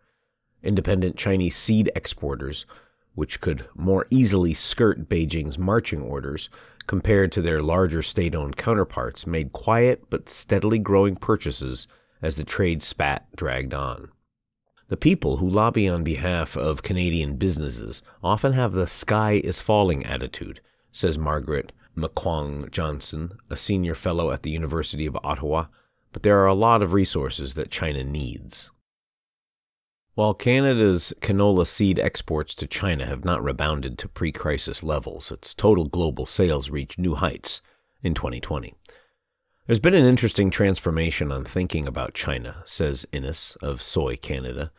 Independent 0.64 1.16
Chinese 1.16 1.56
seed 1.56 1.92
exporters, 1.96 2.66
which 3.14 3.40
could 3.40 3.68
more 3.76 4.08
easily 4.10 4.56
skirt 4.56 5.08
Beijing's 5.08 5.60
marching 5.60 6.02
orders 6.02 6.50
compared 6.88 7.32
to 7.34 7.44
their 7.44 7.62
larger 7.62 8.02
state 8.02 8.34
owned 8.34 8.58
counterparts, 8.58 9.28
made 9.28 9.54
quiet 9.54 10.06
but 10.10 10.28
steadily 10.28 10.80
growing 10.80 11.16
purchases 11.16 11.86
as 12.26 12.36
the 12.36 12.44
trade 12.44 12.82
spat 12.82 13.28
dragged 13.36 13.74
on. 13.74 14.10
The 14.88 14.98
people 14.98 15.38
who 15.38 15.48
lobby 15.48 15.88
on 15.88 16.04
behalf 16.04 16.58
of 16.58 16.82
Canadian 16.82 17.36
businesses 17.36 18.02
often 18.24 18.54
have 18.54 18.72
the 18.72 18.88
sky 18.88 19.40
is 19.44 19.62
falling 19.62 20.04
attitude, 20.04 20.60
says 20.92 21.20
Margaret 21.20 21.72
McCuaig-Johnston, 21.96 23.38
a 23.50 23.56
senior 23.56 23.94
fellow 23.94 24.32
at 24.32 24.42
the 24.42 24.50
University 24.50 25.06
of 25.06 25.18
Ottawa, 25.24 25.66
but 26.12 26.24
there 26.24 26.40
are 26.40 26.48
a 26.48 26.56
lot 26.56 26.82
of 26.82 26.94
resources 26.94 27.54
that 27.54 27.70
China 27.70 28.04
needs. 28.04 28.72
While 30.16 30.34
Canada's 30.34 31.14
canola 31.22 31.68
seed 31.68 32.00
exports 32.00 32.56
to 32.56 32.66
China 32.66 33.06
have 33.06 33.24
not 33.24 33.44
rebounded 33.44 34.00
to 34.00 34.08
pre 34.08 34.32
crisis 34.32 34.82
levels, 34.82 35.32
its 35.32 35.54
total 35.54 35.86
global 35.86 36.26
sales 36.26 36.72
reached 36.72 36.98
new 36.98 37.16
heights 37.16 37.62
in 38.02 38.16
2020. 38.16 38.74
There's 39.68 39.80
been 39.80 39.96
an 39.96 40.06
interesting 40.06 40.52
transformation 40.52 41.32
on 41.32 41.44
thinking 41.44 41.88
about 41.88 42.14
China, 42.14 42.62
says 42.68 43.08
Innes 43.12 43.58
of 43.64 43.82
Soy 43.82 44.16
Canada. 44.16 44.72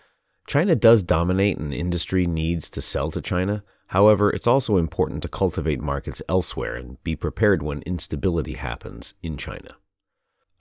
China 0.47 0.76
does 0.76 1.02
dominate 1.02 1.59
and 1.59 1.75
industry 1.75 2.25
needs 2.25 2.71
to 2.71 2.81
sell 2.81 3.11
to 3.11 3.21
China. 3.21 3.64
However, 3.88 4.31
it's 4.31 4.47
also 4.47 4.76
important 4.76 5.23
to 5.23 5.28
cultivate 5.28 5.81
markets 5.81 6.23
elsewhere 6.28 6.76
and 6.76 7.02
be 7.02 7.16
prepared 7.16 7.64
when 7.64 7.83
instability 7.83 8.52
happens 8.52 9.14
in 9.25 9.37
China. 9.37 9.75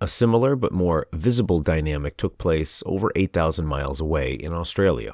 A 0.01 0.07
similar 0.07 0.55
but 0.55 0.71
more 0.71 1.05
visible 1.13 1.59
dynamic 1.59 2.17
took 2.17 2.39
place 2.39 2.81
over 2.87 3.11
8,000 3.15 3.67
miles 3.67 4.01
away 4.01 4.33
in 4.33 4.53
Australia. 4.53 5.13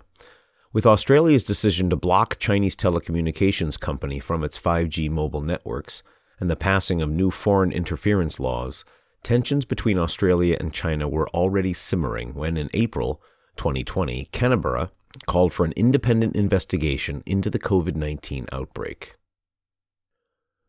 With 0.71 0.85
Australia's 0.85 1.43
decision 1.43 1.89
to 1.89 1.97
block 1.97 2.39
Chinese 2.39 2.77
telecommunications 2.77 3.77
company 3.77 4.21
from 4.21 4.41
its 4.45 4.57
5G 4.57 5.09
mobile 5.09 5.41
networks 5.41 6.01
and 6.39 6.49
the 6.49 6.55
passing 6.55 7.01
of 7.01 7.09
new 7.09 7.29
foreign 7.29 7.73
interference 7.73 8.39
laws, 8.39 8.85
Tensions 9.23 9.65
between 9.65 9.97
Australia 9.97 10.57
and 10.59 10.73
China 10.73 11.07
were 11.07 11.29
already 11.29 11.73
simmering 11.73 12.33
when, 12.33 12.57
in 12.57 12.69
April 12.73 13.21
2020, 13.57 14.29
Canberra 14.31 14.91
called 15.27 15.53
for 15.53 15.65
an 15.65 15.73
independent 15.75 16.35
investigation 16.35 17.21
into 17.25 17.49
the 17.49 17.59
COVID 17.59 17.95
19 17.95 18.47
outbreak. 18.51 19.15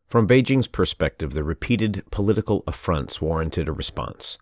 From 0.07 0.27
Beijing's 0.27 0.67
perspective, 0.67 1.33
the 1.33 1.43
repeated 1.43 2.03
political 2.11 2.63
affronts 2.67 3.19
warranted 3.19 3.67
a 3.67 3.73
response. 3.73 4.37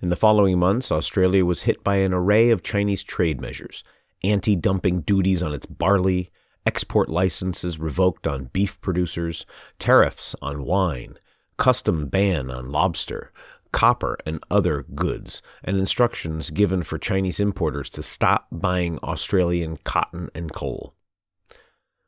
In 0.00 0.10
the 0.10 0.16
following 0.16 0.58
months, 0.58 0.92
Australia 0.92 1.44
was 1.44 1.62
hit 1.62 1.82
by 1.82 1.96
an 1.96 2.12
array 2.12 2.50
of 2.50 2.62
Chinese 2.62 3.02
trade 3.02 3.40
measures 3.40 3.82
anti 4.22 4.56
dumping 4.56 5.00
duties 5.00 5.42
on 5.42 5.52
its 5.52 5.66
barley, 5.66 6.30
export 6.64 7.08
licenses 7.08 7.78
revoked 7.78 8.26
on 8.26 8.50
beef 8.52 8.80
producers, 8.80 9.46
tariffs 9.78 10.34
on 10.40 10.64
wine, 10.64 11.18
custom 11.56 12.06
ban 12.06 12.50
on 12.50 12.70
lobster, 12.70 13.32
copper, 13.72 14.18
and 14.26 14.42
other 14.50 14.84
goods, 14.94 15.42
and 15.62 15.76
instructions 15.76 16.50
given 16.50 16.82
for 16.82 16.98
Chinese 16.98 17.40
importers 17.40 17.88
to 17.90 18.02
stop 18.02 18.46
buying 18.50 18.98
Australian 19.02 19.78
cotton 19.84 20.30
and 20.34 20.52
coal. 20.52 20.94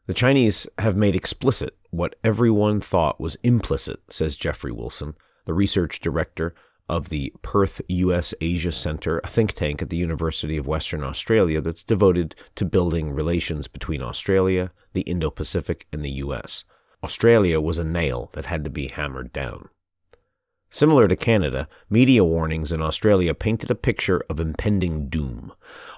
The 0.06 0.14
Chinese 0.14 0.66
have 0.78 0.96
made 0.96 1.14
explicit 1.14 1.76
what 1.90 2.16
everyone 2.24 2.80
thought 2.80 3.20
was 3.20 3.36
implicit, 3.42 4.00
says 4.08 4.36
Jeffrey 4.36 4.72
Wilson, 4.72 5.14
the 5.44 5.54
research 5.54 6.00
director 6.00 6.54
of 6.88 7.10
the 7.10 7.32
Perth 7.42 7.80
US 7.88 8.32
Asia 8.40 8.72
Centre, 8.72 9.20
a 9.22 9.28
think 9.28 9.52
tank 9.52 9.82
at 9.82 9.90
the 9.90 9.96
University 9.96 10.56
of 10.56 10.66
Western 10.66 11.04
Australia 11.04 11.60
that's 11.60 11.84
devoted 11.84 12.34
to 12.54 12.64
building 12.64 13.12
relations 13.12 13.68
between 13.68 14.00
Australia, 14.00 14.72
the 14.94 15.02
Indo 15.02 15.30
Pacific, 15.30 15.86
and 15.92 16.02
the 16.02 16.10
US. 16.12 16.64
Australia 17.04 17.60
was 17.60 17.78
a 17.78 17.84
nail 17.84 18.30
that 18.32 18.46
had 18.46 18.64
to 18.64 18.70
be 18.70 18.88
hammered 18.88 19.32
down. 19.32 19.68
Similar 20.70 21.08
to 21.08 21.16
Canada, 21.16 21.68
media 21.88 22.24
warnings 22.24 22.72
in 22.72 22.82
Australia 22.82 23.34
painted 23.34 23.70
a 23.70 23.74
picture 23.74 24.22
of 24.28 24.38
impending 24.38 25.08
doom. 25.08 25.52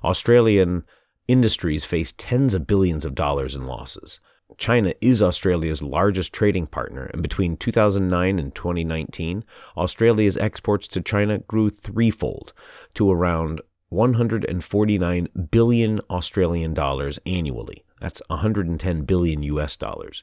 Australian 0.04 0.84
industries 1.26 1.84
face 1.84 2.14
tens 2.16 2.54
of 2.54 2.66
billions 2.66 3.04
of 3.04 3.14
dollars 3.14 3.54
in 3.54 3.66
losses. 3.66 4.20
China 4.58 4.94
is 5.00 5.22
Australia's 5.22 5.82
largest 5.82 6.32
trading 6.32 6.66
partner, 6.66 7.06
and 7.12 7.22
between 7.22 7.56
2009 7.56 8.38
and 8.38 8.54
2019, 8.54 9.44
Australia's 9.76 10.36
exports 10.36 10.88
to 10.88 11.00
China 11.00 11.38
grew 11.38 11.70
threefold 11.70 12.52
to 12.94 13.10
around 13.10 13.60
149 13.90 15.28
billion 15.50 16.00
Australian 16.10 16.74
dollars 16.74 17.18
annually. 17.26 17.84
That's 18.00 18.22
110 18.28 19.02
billion 19.02 19.42
US 19.42 19.76
dollars. 19.76 20.22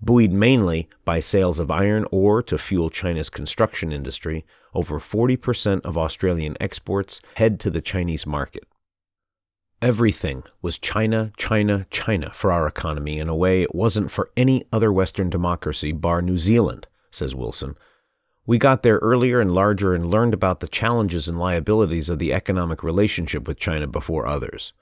Buoyed 0.00 0.32
mainly 0.32 0.88
by 1.04 1.20
sales 1.20 1.58
of 1.58 1.70
iron 1.70 2.06
ore 2.10 2.42
to 2.42 2.58
fuel 2.58 2.90
China's 2.90 3.30
construction 3.30 3.92
industry, 3.92 4.44
over 4.74 4.98
40% 4.98 5.80
of 5.82 5.96
Australian 5.96 6.56
exports 6.60 7.20
head 7.36 7.60
to 7.60 7.70
the 7.70 7.80
Chinese 7.80 8.26
market. 8.26 8.64
Everything 9.80 10.44
was 10.62 10.78
China, 10.78 11.30
China, 11.36 11.86
China 11.90 12.30
for 12.32 12.50
our 12.50 12.66
economy 12.66 13.18
in 13.18 13.28
a 13.28 13.36
way 13.36 13.62
it 13.62 13.74
wasn't 13.74 14.10
for 14.10 14.30
any 14.36 14.64
other 14.72 14.92
Western 14.92 15.28
democracy 15.28 15.92
bar 15.92 16.22
New 16.22 16.38
Zealand, 16.38 16.86
says 17.10 17.34
Wilson. 17.34 17.76
We 18.46 18.58
got 18.58 18.82
there 18.82 18.98
earlier 18.98 19.40
and 19.40 19.54
larger 19.54 19.94
and 19.94 20.10
learned 20.10 20.34
about 20.34 20.60
the 20.60 20.68
challenges 20.68 21.28
and 21.28 21.38
liabilities 21.38 22.08
of 22.08 22.18
the 22.18 22.32
economic 22.32 22.82
relationship 22.82 23.46
with 23.46 23.58
China 23.58 23.86
before 23.86 24.26
others. 24.26 24.72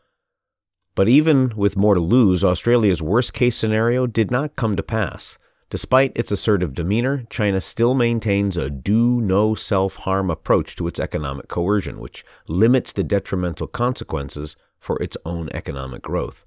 But 0.94 1.08
even 1.08 1.52
with 1.56 1.76
more 1.76 1.94
to 1.94 2.00
lose, 2.00 2.44
Australia's 2.44 3.00
worst 3.00 3.32
case 3.32 3.56
scenario 3.56 4.06
did 4.06 4.30
not 4.30 4.56
come 4.56 4.76
to 4.76 4.82
pass. 4.82 5.38
Despite 5.70 6.12
its 6.14 6.30
assertive 6.30 6.75
demeanor, 6.75 7.25
China 7.30 7.58
still 7.58 7.94
maintains 7.94 8.58
a 8.58 8.68
do 8.68 9.22
no 9.22 9.54
self 9.54 9.96
harm 9.96 10.30
approach 10.30 10.76
to 10.76 10.87
its 10.87 11.00
economic 11.00 11.49
coercion, 11.49 11.99
which 11.99 12.25
limits 12.46 12.92
the 12.92 13.02
detrimental 13.02 13.66
consequences 13.66 14.54
for 14.78 15.02
its 15.02 15.16
own 15.25 15.49
economic 15.54 16.02
growth. 16.02 16.44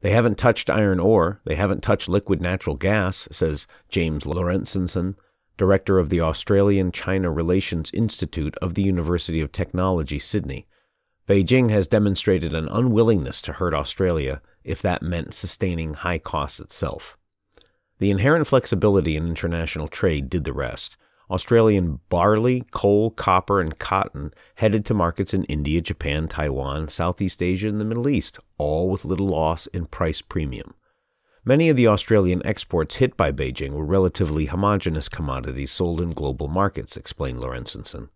They 0.00 0.10
haven't 0.10 0.38
touched 0.38 0.70
iron 0.70 1.00
ore, 1.00 1.40
they 1.44 1.56
haven't 1.56 1.82
touched 1.82 2.08
liquid 2.08 2.40
natural 2.40 2.76
gas, 2.76 3.26
says 3.32 3.66
James 3.88 4.22
Laurenceson, 4.24 5.16
director 5.56 5.98
of 5.98 6.08
the 6.08 6.20
Australian 6.20 6.92
China 6.92 7.32
Relations 7.32 7.90
Institute 7.92 8.56
of 8.62 8.74
the 8.74 8.82
University 8.82 9.40
of 9.40 9.50
Technology, 9.50 10.20
Sydney. 10.20 10.66
Beijing 11.28 11.70
has 11.70 11.86
demonstrated 11.86 12.52
an 12.52 12.68
unwillingness 12.68 13.40
to 13.42 13.52
hurt 13.52 13.74
Australia 13.74 14.42
if 14.64 14.82
that 14.82 15.02
meant 15.02 15.34
sustaining 15.34 15.94
high 15.94 16.18
costs 16.18 16.58
itself. 16.58 17.16
The 17.98 18.10
inherent 18.10 18.48
flexibility 18.48 19.16
in 19.16 19.28
international 19.28 19.86
trade 19.86 20.28
did 20.28 20.44
the 20.44 20.52
rest. 20.52 20.96
Australian 21.30 22.00
barley, 22.08 22.64
coal, 22.72 23.10
copper, 23.10 23.60
and 23.60 23.78
cotton 23.78 24.34
headed 24.56 24.84
to 24.86 24.94
markets 24.94 25.32
in 25.32 25.44
India, 25.44 25.80
Japan, 25.80 26.26
Taiwan, 26.28 26.88
Southeast 26.88 27.42
Asia, 27.42 27.68
and 27.68 27.80
the 27.80 27.84
Middle 27.84 28.08
East, 28.08 28.38
all 28.58 28.90
with 28.90 29.04
little 29.04 29.28
loss 29.28 29.66
in 29.68 29.86
price 29.86 30.20
premium. 30.20 30.74
Many 31.44 31.68
of 31.68 31.76
the 31.76 31.86
Australian 31.86 32.44
exports 32.44 32.96
hit 32.96 33.16
by 33.16 33.32
Beijing 33.32 33.70
were 33.70 33.84
relatively 33.84 34.46
homogenous 34.46 35.08
commodities 35.08 35.72
sold 35.72 36.00
in 36.00 36.10
global 36.10 36.48
markets, 36.48 36.96
explained 36.96 37.38
Laurenceson. 37.38 38.10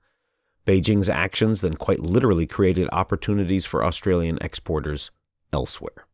Beijing's 0.66 1.08
actions 1.08 1.60
then 1.60 1.74
quite 1.74 2.00
literally 2.00 2.46
created 2.46 2.88
opportunities 2.92 3.64
for 3.64 3.84
Australian 3.84 4.38
exporters 4.40 5.10
elsewhere. 5.52 6.06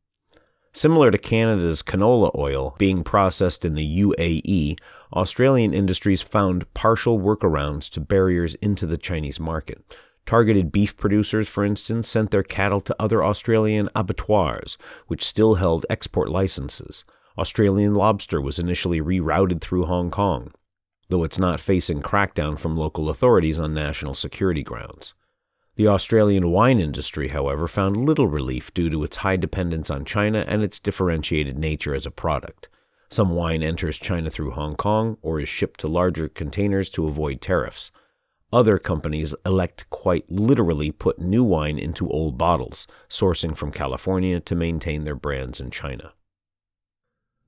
Similar 0.75 1.11
to 1.11 1.19
Canada's 1.19 1.83
canola 1.83 2.31
oil 2.37 2.75
being 2.79 3.05
processed 3.05 3.65
in 3.65 3.75
the 3.75 4.01
UAE, 4.03 4.79
Australian 5.13 5.75
industries 5.75 6.23
found 6.23 6.73
partial 6.73 7.19
workarounds 7.19 7.91
to 7.91 8.01
barriers 8.01 8.55
into 8.57 8.87
the 8.87 8.97
Chinese 8.97 9.39
market. 9.39 9.83
Targeted 10.25 10.73
beef 10.73 10.97
producers, 10.97 11.49
for 11.49 11.65
instance, 11.65 12.09
sent 12.09 12.31
their 12.31 12.43
cattle 12.43 12.81
to 12.81 12.97
other 12.99 13.23
Australian 13.25 13.89
abattoirs, 13.95 14.79
which 15.09 15.27
still 15.27 15.57
held 15.57 15.85
export 15.91 16.31
licenses. 16.31 17.05
Australian 17.37 17.95
lobster 17.95 18.41
was 18.41 18.59
initially 18.59 19.01
rerouted 19.01 19.61
through 19.61 19.85
Hong 19.85 20.11
Kong, 20.11 20.53
though 21.13 21.25
it's 21.25 21.39
not 21.39 21.61
facing 21.61 22.01
crackdown 22.01 22.59
from 22.59 22.75
local 22.75 23.11
authorities 23.11 23.61
on 23.61 23.75
national 23.75 24.15
security 24.15 24.63
grounds. 24.63 25.13
The 25.77 25.87
Australian 25.87 26.51
wine 26.51 26.81
industry, 26.81 27.29
however, 27.29 27.69
found 27.69 28.07
little 28.07 28.29
relief 28.29 28.73
due 28.73 28.89
to 28.89 29.05
its 29.05 29.19
high 29.19 29.37
dependence 29.37 29.91
on 29.91 30.07
China 30.07 30.43
and 30.49 30.63
its 30.63 30.79
differentiated 30.79 31.59
nature 31.59 31.95
as 31.95 32.07
a 32.07 32.11
product. 32.11 32.71
Some 33.11 33.35
wine 33.35 33.63
enters 33.63 33.99
China 33.99 34.31
through 34.31 34.53
Hong 34.53 34.75
Kong 34.75 35.19
or 35.21 35.39
is 35.39 35.51
shipped 35.51 35.81
to 35.81 35.87
larger 35.87 36.31
containers 36.31 36.89
to 36.91 37.07
avoid 37.07 37.43
tariffs. 37.43 37.91
Other 38.51 38.79
companies 38.79 39.35
elect 39.45 39.91
quite 39.91 40.31
literally 40.31 40.93
put 40.93 41.19
new 41.19 41.45
wine 41.45 41.79
into 41.79 42.09
old 42.09 42.39
bottles, 42.39 42.87
sourcing 43.11 43.55
from 43.55 43.71
California 43.71 44.41
to 44.41 44.55
maintain 44.55 45.05
their 45.05 45.15
brands 45.15 45.61
in 45.61 45.71
China. 45.71 46.15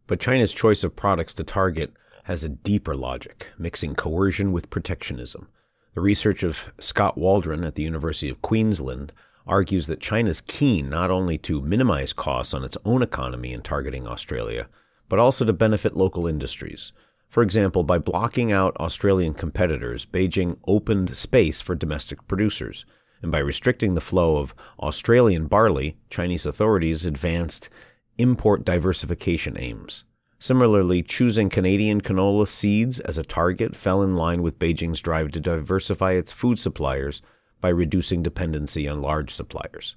But 0.06 0.20
China's 0.20 0.52
choice 0.52 0.84
of 0.84 0.96
products 0.96 1.32
to 1.32 1.44
target 1.44 1.94
has 2.24 2.44
a 2.44 2.48
deeper 2.48 2.94
logic, 2.94 3.48
mixing 3.58 3.94
coercion 3.94 4.52
with 4.52 4.70
protectionism. 4.70 5.48
The 5.94 6.00
research 6.00 6.42
of 6.42 6.72
Scott 6.78 7.16
Waldron 7.16 7.64
at 7.64 7.74
the 7.74 7.82
University 7.82 8.28
of 8.28 8.42
Queensland 8.42 9.12
argues 9.46 9.86
that 9.86 10.00
China 10.00 10.30
is 10.30 10.40
keen 10.40 10.88
not 10.88 11.10
only 11.10 11.38
to 11.38 11.60
minimize 11.60 12.12
costs 12.12 12.54
on 12.54 12.64
its 12.64 12.78
own 12.84 13.02
economy 13.02 13.52
in 13.52 13.62
targeting 13.62 14.06
Australia, 14.06 14.68
but 15.08 15.18
also 15.18 15.44
to 15.44 15.52
benefit 15.52 15.96
local 15.96 16.26
industries. 16.26 16.92
For 17.28 17.42
example, 17.42 17.84
by 17.84 17.98
blocking 17.98 18.52
out 18.52 18.76
Australian 18.78 19.34
competitors, 19.34 20.06
Beijing 20.06 20.56
opened 20.66 21.16
space 21.16 21.60
for 21.60 21.74
domestic 21.74 22.26
producers, 22.26 22.86
and 23.20 23.30
by 23.30 23.38
restricting 23.38 23.94
the 23.94 24.00
flow 24.00 24.38
of 24.38 24.54
Australian 24.80 25.46
barley, 25.46 25.96
Chinese 26.10 26.46
authorities 26.46 27.04
advanced 27.04 27.68
import 28.16 28.64
diversification 28.64 29.56
aims. 29.58 30.04
Similarly, 30.44 31.02
choosing 31.02 31.48
Canadian 31.48 32.02
canola 32.02 32.46
seeds 32.46 33.00
as 33.00 33.16
a 33.16 33.24
target 33.24 33.74
fell 33.74 34.02
in 34.02 34.14
line 34.14 34.42
with 34.42 34.58
Beijing's 34.58 35.00
drive 35.00 35.32
to 35.32 35.40
diversify 35.40 36.12
its 36.12 36.32
food 36.32 36.58
suppliers 36.58 37.22
by 37.62 37.70
reducing 37.70 38.22
dependency 38.22 38.86
on 38.86 39.00
large 39.00 39.32
suppliers. 39.32 39.96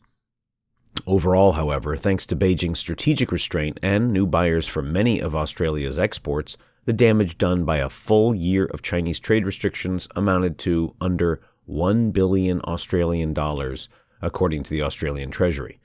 Overall, 1.06 1.52
however, 1.52 1.98
thanks 1.98 2.26
to 2.28 2.36
Beijing's 2.38 2.80
strategic 2.80 3.30
restraint 3.30 3.78
and 3.84 4.14
new 4.14 4.26
buyers 4.26 4.66
for 4.68 4.82
many 4.82 5.20
of 5.20 5.36
Australia's 5.36 6.00
exports, 6.00 6.56
the 6.86 6.94
damage 6.94 7.38
done 7.38 7.66
by 7.66 7.80
a 7.80 7.90
full 7.90 8.34
year 8.34 8.68
of 8.68 8.82
Chinese 8.82 9.20
trade 9.20 9.46
restrictions 9.46 10.08
amounted 10.16 10.58
to 10.60 10.96
under 11.02 11.42
1 11.66 12.12
billion 12.12 12.62
Australian 12.62 13.34
dollars, 13.34 13.90
according 14.22 14.64
to 14.64 14.70
the 14.70 14.82
Australian 14.82 15.30
Treasury. 15.30 15.82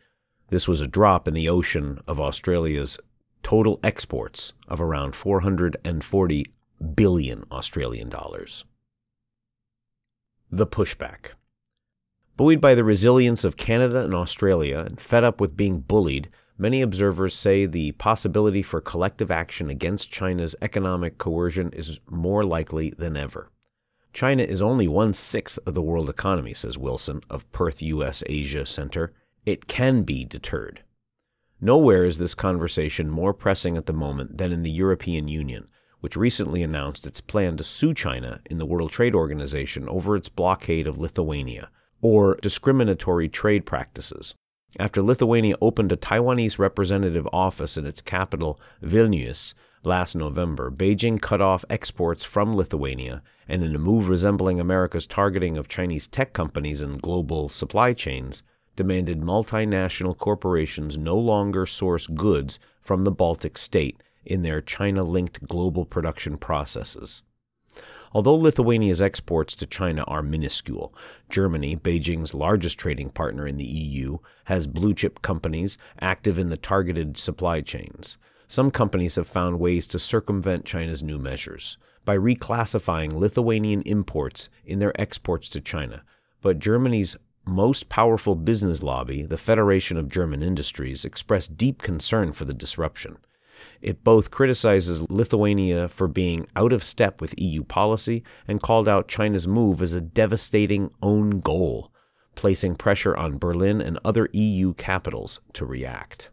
This 0.51 0.69
was 0.69 0.81
a 0.81 0.87
drop 0.87 1.27
in 1.27 1.35
the 1.35 1.49
ocean 1.49 1.99
of 2.07 2.21
Australia's 2.21 2.97
total 3.43 3.81
exports 3.83 4.53
of 4.69 4.81
around 4.81 5.15
440 5.15 6.47
billion 6.95 7.45
Australian 7.51 8.09
dollars. 8.09 8.65
The 10.51 10.67
pushback. 10.67 11.33
Buoyed 12.37 12.61
by 12.61 12.75
the 12.75 12.85
resilience 12.85 13.45
of 13.45 13.57
Canada 13.57 14.05
and 14.05 14.15
Australia 14.15 14.79
and 14.81 15.01
fed 15.01 15.23
up 15.25 15.41
with 15.41 15.57
being 15.57 15.81
bullied, 15.81 16.29
many 16.57 16.81
observers 16.81 17.35
say 17.35 17.67
the 17.67 17.93
possibility 17.93 18.63
for 18.63 18.81
collective 18.81 19.31
action 19.31 19.69
against 19.69 20.11
China's 20.11 20.57
economic 20.63 21.19
coercion 21.19 21.71
is 21.73 22.01
more 22.09 22.45
likely 22.45 22.91
than 22.91 23.17
ever. 23.17 23.51
China 24.13 24.43
is 24.43 24.61
only 24.61 24.87
one 24.87 25.15
sixth 25.15 25.59
of 25.67 25.75
the 25.75 25.83
world 25.83 26.11
economy, 26.11 26.53
says 26.53 26.77
Wilson 26.77 27.23
of 27.31 27.51
Perth 27.53 27.81
US 27.81 28.23
Asia 28.27 28.67
Center. 28.67 29.13
It 29.47 29.67
can 29.67 30.03
be 30.03 30.25
deterred. 30.25 30.83
Nowhere 31.65 32.05
is 32.05 32.19
this 32.19 32.35
conversation 32.35 33.09
more 33.09 33.33
pressing 33.33 33.77
at 33.77 33.87
the 33.87 33.93
moment 33.93 34.37
than 34.37 34.51
in 34.51 34.65
the 34.65 34.71
European 34.71 35.29
Union, 35.29 35.69
which 36.01 36.17
recently 36.17 36.61
announced 36.61 37.07
its 37.07 37.21
plan 37.21 37.57
to 37.57 37.63
sue 37.63 37.95
China 37.95 38.41
in 38.51 38.59
the 38.59 38.67
World 38.67 38.91
Trade 38.91 39.15
Organization 39.15 39.89
over 39.89 40.17
its 40.17 40.29
blockade 40.29 40.89
of 40.89 40.99
Lithuania, 40.99 41.71
or 42.01 42.35
discriminatory 42.43 43.29
trade 43.29 43.65
practices. 43.65 44.35
After 44.81 45.03
Lithuania 45.03 45.55
opened 45.61 45.93
a 45.93 45.97
Taiwanese 45.97 46.59
representative 46.59 47.29
office 47.33 47.77
in 47.77 47.87
its 47.87 48.03
capital, 48.03 48.59
Vilnius, 48.83 49.55
last 49.85 50.17
November, 50.17 50.69
Beijing 50.69 51.23
cut 51.23 51.41
off 51.41 51.65
exports 51.71 52.25
from 52.25 52.57
Lithuania, 52.57 53.23
and 53.47 53.63
in 53.63 53.77
a 53.77 53.79
move 53.79 54.09
resembling 54.09 54.59
America's 54.59 55.07
targeting 55.07 55.57
of 55.57 55.69
Chinese 55.69 56.09
tech 56.09 56.33
companies 56.33 56.83
and 56.83 57.01
global 57.01 57.49
supply 57.49 57.93
chains, 57.93 58.43
demanded 58.77 59.21
multinational 59.21 60.17
corporations 60.17 60.97
no 60.97 61.17
longer 61.17 61.67
source 61.67 62.07
goods 62.07 62.59
from 62.81 63.05
the 63.05 63.11
Baltic 63.11 63.59
state 63.59 64.03
in 64.25 64.43
their 64.43 64.61
China 64.61 65.03
linked 65.03 65.47
global 65.47 65.85
production 65.85 66.37
processes. 66.37 67.23
Although 68.15 68.35
Lithuania's 68.35 69.01
exports 69.01 69.57
to 69.57 69.67
China 69.67 70.03
are 70.05 70.23
minuscule, 70.23 70.95
Germany, 71.31 71.77
Beijing's 71.77 72.35
largest 72.35 72.79
trading 72.79 73.09
partner 73.09 73.47
in 73.47 73.57
the 73.57 73.65
EU, 73.65 74.19
has 74.45 74.67
blue 74.67 74.93
chip 74.93 75.23
companies 75.23 75.79
active 76.01 76.39
in 76.39 76.51
the 76.51 76.59
targeted 76.59 77.17
supply 77.17 77.63
chains. 77.63 78.19
Some 78.49 78.71
companies 78.71 79.15
have 79.15 79.27
found 79.27 79.59
ways 79.59 79.87
to 79.89 79.99
circumvent 79.99 80.67
China's 80.67 81.03
new 81.03 81.19
measures 81.19 81.79
by 82.05 82.19
reclassifying 82.19 83.15
Lithuanian 83.15 83.81
imports 83.83 84.51
in 84.67 84.79
their 84.79 84.99
exports 85.01 85.49
to 85.51 85.61
China. 85.61 86.03
But 86.43 86.59
Germany's 86.59 87.17
most 87.45 87.89
powerful 87.89 88.35
business 88.35 88.83
lobby, 88.83 89.23
the 89.23 89.37
Federation 89.37 89.97
of 89.97 90.09
German 90.09 90.43
Industries, 90.43 91.05
expressed 91.05 91.57
deep 91.57 91.83
concern 91.83 92.33
for 92.33 92.45
the 92.45 92.55
disruption. 92.55 93.19
It 93.81 94.05
both 94.05 94.31
criticizes 94.31 95.09
Lithuania 95.09 95.89
for 95.89 96.09
being 96.09 96.47
out 96.57 96.73
of 96.73 96.83
step 96.83 97.21
with 97.21 97.39
EU 97.39 97.63
policy 97.63 98.25
and 98.49 98.63
called 98.63 98.89
out 98.89 99.09
China's 99.09 99.47
move 99.47 99.83
as 99.83 99.93
a 99.93 100.01
devastating 100.01 100.91
own 101.03 101.41
goal, 101.41 101.93
placing 102.35 102.77
pressure 102.77 103.17
on 103.17 103.39
Berlin 103.39 103.81
and 103.81 103.99
other 104.05 104.29
EU 104.33 104.75
capitals 104.75 105.41
to 105.53 105.65
react. 105.65 106.31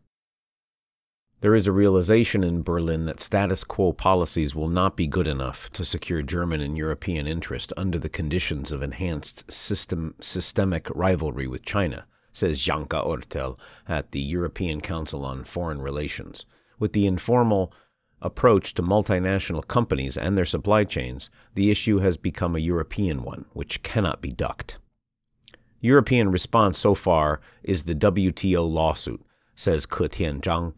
There 1.42 1.56
is 1.56 1.68
a 1.68 1.72
realization 1.72 2.44
in 2.44 2.64
Berlin 2.64 3.06
that 3.06 3.22
status 3.22 3.64
quo 3.64 3.94
policies 3.94 4.54
will 4.54 4.68
not 4.68 4.98
be 4.98 5.08
good 5.08 5.28
enough 5.28 5.70
to 5.72 5.86
secure 5.86 6.22
German 6.22 6.60
and 6.60 6.78
European 6.78 7.28
interest 7.28 7.72
under 7.78 7.98
the 7.98 8.10
conditions 8.10 8.72
of 8.72 8.84
enhanced 8.84 9.50
system, 9.50 10.16
systemic 10.20 10.88
rivalry 10.94 11.48
with 11.48 11.64
China, 11.64 12.06
says 12.34 12.60
Janka 12.60 12.98
Oertel 12.98 13.58
at 13.88 14.12
the 14.12 14.20
European 14.20 14.82
Council 14.82 15.24
on 15.24 15.46
Foreign 15.46 15.82
Relations 15.82 16.46
with 16.80 16.94
the 16.94 17.06
informal 17.06 17.72
approach 18.22 18.74
to 18.74 18.82
multinational 18.82 19.66
companies 19.66 20.18
and 20.18 20.38
their 20.38 20.46
supply 20.46 20.84
chains, 20.84 21.30
the 21.56 21.70
issue 21.70 22.00
has 22.00 22.18
become 22.18 22.56
a 22.56 22.60
European 22.60 23.24
one, 23.24 23.46
which 23.54 23.84
cannot 23.84 24.22
be 24.22 24.32
ducked. 24.32 24.78
European 25.82 26.32
response 26.32 26.78
so 26.78 26.96
far 26.96 27.40
is 27.64 27.84
the 27.84 27.96
WTO 27.96 28.70
lawsuit, 28.70 29.22
says 29.56 29.86
Ketian 29.86 30.42
Zhang, 30.42 30.74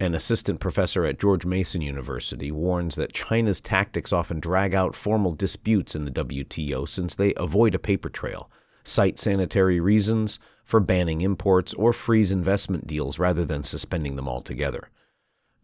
an 0.00 0.14
assistant 0.14 0.58
professor 0.58 1.04
at 1.04 1.20
George 1.20 1.46
Mason 1.46 1.80
University, 1.80 2.50
warns 2.50 2.96
that 2.96 3.12
China's 3.12 3.60
tactics 3.60 4.12
often 4.12 4.40
drag 4.40 4.74
out 4.74 4.96
formal 4.96 5.32
disputes 5.32 5.94
in 5.94 6.04
the 6.04 6.10
WTO 6.10 6.88
since 6.88 7.14
they 7.14 7.34
avoid 7.34 7.74
a 7.74 7.78
paper 7.78 8.08
trail, 8.08 8.50
cite 8.84 9.18
sanitary 9.18 9.78
reasons 9.78 10.38
for 10.64 10.80
banning 10.80 11.20
imports, 11.20 11.72
or 11.74 11.92
freeze 11.92 12.32
investment 12.32 12.86
deals 12.86 13.18
rather 13.18 13.44
than 13.44 13.62
suspending 13.62 14.16
them 14.16 14.28
altogether. 14.28 14.88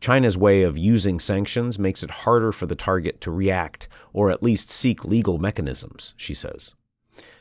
China's 0.00 0.36
way 0.36 0.62
of 0.62 0.78
using 0.78 1.18
sanctions 1.18 1.78
makes 1.78 2.02
it 2.02 2.10
harder 2.10 2.52
for 2.52 2.66
the 2.66 2.76
target 2.76 3.20
to 3.20 3.32
react 3.32 3.88
or 4.12 4.30
at 4.30 4.42
least 4.42 4.70
seek 4.70 5.04
legal 5.04 5.38
mechanisms, 5.38 6.14
she 6.16 6.34
says. 6.34 6.74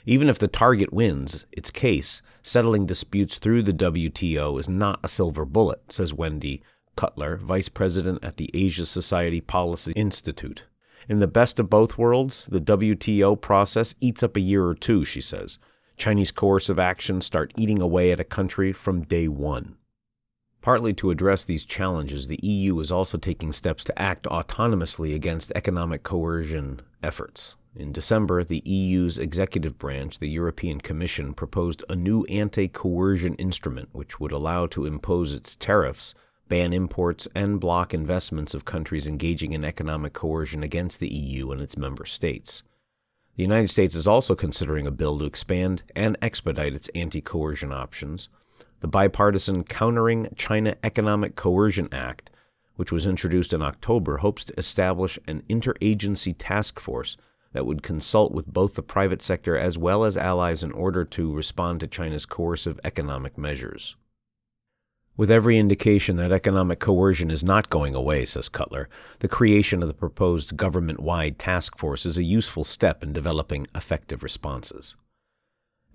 Even 0.06 0.30
if 0.30 0.40
the 0.40 0.48
target 0.48 0.92
wins 0.92 1.46
its 1.52 1.70
case, 1.70 2.22
settling 2.42 2.86
disputes 2.86 3.38
through 3.38 3.62
the 3.62 3.74
WTO 3.74 4.60
is 4.60 4.68
not 4.68 5.00
a 5.04 5.10
silver 5.10 5.46
bullet, 5.46 5.92
says 5.92 6.14
Wendy 6.14 6.64
Cutler, 6.98 7.38
vice 7.38 7.70
president 7.70 8.22
at 8.22 8.36
the 8.36 8.50
Asia 8.54 8.86
Society 8.86 9.40
Policy 9.40 9.94
Institute. 9.96 10.64
In 11.08 11.20
the 11.20 11.28
best 11.28 11.58
of 11.58 11.70
both 11.70 11.98
worlds, 11.98 12.48
the 12.52 12.60
WTO 12.60 13.40
process 13.40 13.96
eats 14.02 14.24
up 14.24 14.36
a 14.36 14.42
year 14.42 14.66
or 14.66 14.76
two, 14.76 15.06
she 15.06 15.22
says. 15.22 15.58
Chinese 15.96 16.32
coercive 16.32 16.78
actions 16.78 17.26
start 17.26 17.54
eating 17.56 17.82
away 17.82 18.12
at 18.12 18.20
a 18.20 18.26
country 18.26 18.74
from 18.74 19.04
day 19.04 19.30
one. 19.30 19.78
Partly 20.62 20.94
to 20.96 21.12
address 21.12 21.46
these 21.46 21.64
challenges, 21.64 22.28
the 22.28 22.40
EU 22.44 22.78
is 22.82 22.92
also 22.92 23.18
taking 23.18 23.54
steps 23.54 23.86
to 23.86 23.98
act 23.98 24.24
autonomously 24.24 25.16
against 25.16 25.54
economic 25.56 26.04
coercion 26.04 26.82
efforts. 27.02 27.56
In 27.74 27.94
December, 27.94 28.44
the 28.44 28.62
EU's 28.66 29.18
executive 29.18 29.78
branch, 29.78 30.20
the 30.20 30.28
European 30.28 30.82
Commission, 30.82 31.34
proposed 31.34 31.86
a 31.88 31.96
new 31.96 32.26
anti 32.26 32.68
coercion 32.68 33.36
instrument 33.36 33.90
which 33.92 34.20
would 34.20 34.32
allow 34.32 34.66
to 34.68 34.86
impose 34.86 35.32
its 35.32 35.56
tariffs, 35.56 36.14
ban 36.48 36.74
imports, 36.74 37.28
and 37.36 37.60
block 37.60 37.94
investments 37.94 38.54
of 38.54 38.66
countries 38.66 39.08
engaging 39.08 39.54
in 39.54 39.64
economic 39.64 40.14
coercion 40.14 40.64
against 40.64 41.00
the 41.00 41.14
EU 41.14 41.52
and 41.52 41.62
its 41.62 41.78
member 41.78 42.06
states. 42.06 42.64
The 43.36 43.44
United 43.44 43.70
States 43.70 43.96
is 43.96 44.08
also 44.08 44.34
considering 44.34 44.88
a 44.88 44.92
bill 44.92 45.20
to 45.20 45.26
expand 45.26 45.84
and 45.96 46.18
expedite 46.22 46.74
its 46.74 46.90
anti 46.96 47.22
coercion 47.22 47.72
options. 47.72 48.30
The 48.80 48.88
bipartisan 48.88 49.64
Countering 49.64 50.34
China 50.36 50.76
Economic 50.84 51.36
Coercion 51.36 51.88
Act, 51.92 52.30
which 52.76 52.92
was 52.92 53.06
introduced 53.06 53.54
in 53.54 53.62
October, 53.62 54.18
hopes 54.18 54.44
to 54.46 54.60
establish 54.60 55.20
an 55.28 55.44
interagency 55.50 56.36
task 56.38 56.80
force 56.80 57.18
that 57.54 57.66
would 57.66 57.84
consult 57.84 58.32
with 58.32 58.48
both 58.48 58.76
the 58.76 58.82
private 58.82 59.22
sector 59.22 59.58
as 59.58 59.78
well 59.78 60.04
as 60.04 60.18
allies 60.18 60.64
in 60.64 60.72
order 60.72 61.06
to 61.06 61.34
respond 61.34 61.80
to 61.80 61.88
China's 61.88 62.26
coercive 62.26 62.80
economic 62.84 63.38
measures. 63.38 63.96
With 65.18 65.32
every 65.32 65.58
indication 65.58 66.18
that 66.18 66.32
economic 66.32 66.80
coercion 66.80 67.32
is 67.32 67.44
not 67.44 67.72
going 67.72 67.96
away, 67.96 68.24
says 68.24 68.50
Cutler, 68.50 68.88
the 69.18 69.28
creation 69.28 69.82
of 69.82 69.88
the 69.88 69.96
proposed 69.96 70.56
government 70.56 71.00
wide 71.00 71.40
task 71.40 71.76
force 71.76 72.06
is 72.06 72.20
a 72.20 72.24
useful 72.24 72.64
step 72.64 73.02
in 73.02 73.14
developing 73.14 73.66
effective 73.74 74.22
responses. 74.22 74.96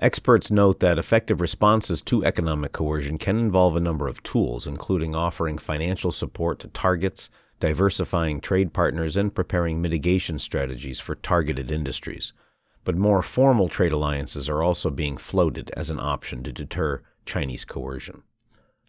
Experts 0.00 0.50
note 0.50 0.80
that 0.80 0.98
effective 0.98 1.40
responses 1.40 2.02
to 2.02 2.24
economic 2.24 2.72
coercion 2.72 3.16
can 3.16 3.38
involve 3.38 3.76
a 3.76 3.80
number 3.80 4.08
of 4.08 4.24
tools, 4.24 4.66
including 4.66 5.14
offering 5.14 5.56
financial 5.56 6.10
support 6.10 6.58
to 6.58 6.66
targets, 6.66 7.30
diversifying 7.60 8.40
trade 8.40 8.72
partners, 8.72 9.16
and 9.16 9.36
preparing 9.36 9.80
mitigation 9.80 10.40
strategies 10.40 10.98
for 10.98 11.14
targeted 11.14 11.70
industries. 11.70 12.32
But 12.82 12.96
more 12.96 13.22
formal 13.22 13.68
trade 13.68 13.92
alliances 13.92 14.48
are 14.48 14.64
also 14.64 14.90
being 14.90 15.16
floated 15.16 15.70
as 15.76 15.90
an 15.90 16.00
option 16.00 16.42
to 16.42 16.52
deter 16.52 17.02
Chinese 17.24 17.64
coercion. 17.64 18.24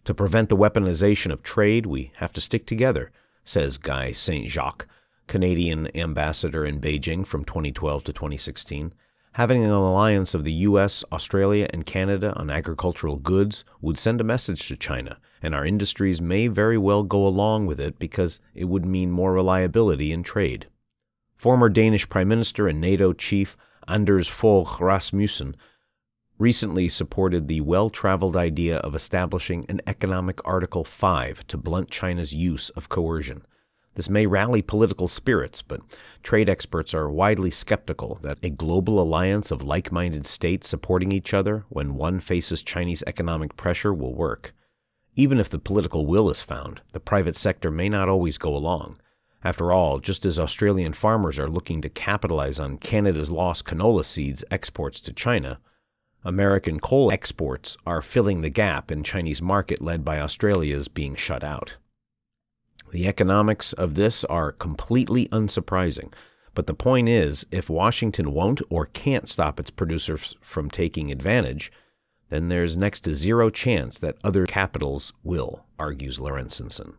To 0.04 0.14
prevent 0.14 0.50
the 0.50 0.56
weaponization 0.56 1.32
of 1.32 1.42
trade, 1.42 1.86
we 1.86 2.12
have 2.16 2.32
to 2.34 2.40
stick 2.40 2.66
together, 2.66 3.10
says 3.42 3.78
Guy 3.78 4.12
St. 4.12 4.50
Jacques, 4.50 4.86
Canadian 5.26 5.94
ambassador 5.96 6.66
in 6.66 6.78
Beijing 6.78 7.26
from 7.26 7.44
2012 7.44 8.04
to 8.04 8.12
2016. 8.12 8.92
Having 9.32 9.64
an 9.64 9.70
alliance 9.70 10.34
of 10.34 10.44
the 10.44 10.52
US, 10.52 11.04
Australia, 11.10 11.68
and 11.72 11.86
Canada 11.86 12.34
on 12.36 12.50
agricultural 12.50 13.16
goods 13.16 13.64
would 13.80 13.98
send 13.98 14.20
a 14.20 14.24
message 14.24 14.68
to 14.68 14.76
China, 14.76 15.16
and 15.42 15.54
our 15.54 15.64
industries 15.64 16.20
may 16.20 16.48
very 16.48 16.78
well 16.78 17.02
go 17.02 17.26
along 17.26 17.66
with 17.66 17.80
it 17.80 17.98
because 17.98 18.40
it 18.54 18.66
would 18.66 18.84
mean 18.84 19.10
more 19.10 19.32
reliability 19.32 20.12
in 20.12 20.22
trade. 20.22 20.66
Former 21.36 21.70
Danish 21.70 22.08
Prime 22.10 22.28
Minister 22.28 22.68
and 22.68 22.80
NATO 22.80 23.14
chief 23.14 23.56
Anders 23.88 24.28
Fogh 24.28 24.80
Rasmussen 24.80 25.56
recently 26.38 26.88
supported 26.88 27.46
the 27.46 27.60
well 27.60 27.90
traveled 27.90 28.36
idea 28.36 28.78
of 28.78 28.94
establishing 28.94 29.64
an 29.68 29.80
economic 29.86 30.40
Article 30.44 30.84
5 30.84 31.46
to 31.46 31.56
blunt 31.56 31.90
China's 31.90 32.34
use 32.34 32.70
of 32.70 32.88
coercion. 32.88 33.44
This 33.94 34.08
may 34.08 34.26
rally 34.26 34.60
political 34.60 35.06
spirits, 35.06 35.62
but 35.62 35.80
trade 36.24 36.48
experts 36.48 36.92
are 36.94 37.08
widely 37.08 37.50
skeptical 37.50 38.18
that 38.22 38.38
a 38.42 38.50
global 38.50 39.00
alliance 39.00 39.52
of 39.52 39.62
like 39.62 39.92
minded 39.92 40.26
states 40.26 40.68
supporting 40.68 41.12
each 41.12 41.32
other 41.32 41.64
when 41.68 41.94
one 41.94 42.18
faces 42.18 42.62
Chinese 42.62 43.04
economic 43.06 43.56
pressure 43.56 43.94
will 43.94 44.14
work. 44.14 44.52
Even 45.14 45.38
if 45.38 45.48
the 45.48 45.60
political 45.60 46.06
will 46.06 46.28
is 46.28 46.42
found, 46.42 46.80
the 46.92 46.98
private 46.98 47.36
sector 47.36 47.70
may 47.70 47.88
not 47.88 48.08
always 48.08 48.36
go 48.36 48.54
along. 48.56 48.98
After 49.44 49.70
all, 49.70 50.00
just 50.00 50.26
as 50.26 50.40
Australian 50.40 50.94
farmers 50.94 51.38
are 51.38 51.48
looking 51.48 51.80
to 51.82 51.88
capitalize 51.88 52.58
on 52.58 52.78
Canada's 52.78 53.30
lost 53.30 53.64
canola 53.64 54.04
seeds 54.04 54.42
exports 54.50 55.00
to 55.02 55.12
China, 55.12 55.60
American 56.24 56.80
coal 56.80 57.12
exports 57.12 57.76
are 57.86 58.00
filling 58.00 58.40
the 58.40 58.48
gap 58.48 58.90
in 58.90 59.04
Chinese 59.04 59.42
market 59.42 59.82
led 59.82 60.04
by 60.04 60.18
Australia's 60.18 60.88
being 60.88 61.14
shut 61.14 61.44
out. 61.44 61.76
The 62.92 63.06
economics 63.06 63.72
of 63.72 63.94
this 63.94 64.24
are 64.24 64.52
completely 64.52 65.28
unsurprising. 65.28 66.12
But 66.54 66.66
the 66.66 66.74
point 66.74 67.08
is, 67.08 67.44
if 67.50 67.68
Washington 67.68 68.32
won't 68.32 68.62
or 68.70 68.86
can't 68.86 69.28
stop 69.28 69.58
its 69.58 69.70
producers 69.70 70.36
from 70.40 70.70
taking 70.70 71.10
advantage, 71.10 71.72
then 72.30 72.48
there's 72.48 72.76
next 72.76 73.00
to 73.02 73.14
zero 73.14 73.50
chance 73.50 73.98
that 73.98 74.16
other 74.22 74.46
capitals 74.46 75.12
will, 75.22 75.64
argues 75.78 76.18
Laurenceson. 76.18 76.94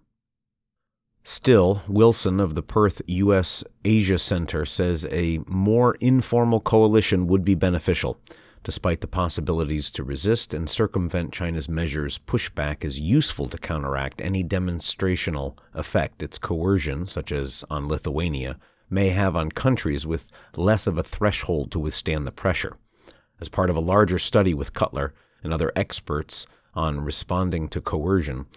Still, 1.24 1.82
Wilson 1.88 2.40
of 2.40 2.54
the 2.54 2.62
Perth 2.62 3.02
U.S. 3.08 3.64
Asia 3.84 4.20
Center 4.20 4.66
says 4.66 5.08
a 5.10 5.40
more 5.48 5.96
informal 5.96 6.60
coalition 6.60 7.26
would 7.26 7.44
be 7.44 7.56
beneficial. 7.56 8.20
Despite 8.66 9.02
the 9.02 9.08
possibilities 9.08 9.92
to 9.92 10.04
resist 10.04 10.52
and 10.52 10.68
circumvent 10.68 11.32
China's 11.32 11.70
measures, 11.70 12.20
pushback 12.26 12.84
is 12.84 13.00
useful 13.00 13.48
to 13.50 13.60
counteract 13.60 14.20
any 14.20 14.44
demonstrational 14.44 15.56
effect 15.76 16.24
its 16.24 16.40
coercion, 16.40 17.06
such 17.06 17.32
as 17.32 17.64
on 17.70 17.88
Lithuania, 17.88 18.58
may 18.90 19.10
have 19.10 19.36
on 19.36 19.52
countries 19.52 20.08
with 20.08 20.26
less 20.58 20.88
of 20.88 20.98
a 20.98 21.04
threshold 21.04 21.72
to 21.74 21.80
withstand 21.80 22.26
the 22.26 22.32
pressure. 22.32 22.76
As 23.40 23.50
part 23.50 23.70
of 23.70 23.76
a 23.76 23.82
larger 23.82 24.18
study 24.18 24.56
with 24.56 24.74
Cutler 24.74 25.14
and 25.44 25.54
other 25.54 25.72
experts 25.76 26.48
on 26.74 27.02
responding 27.02 27.68
to 27.68 27.80
coercion, 27.80 28.48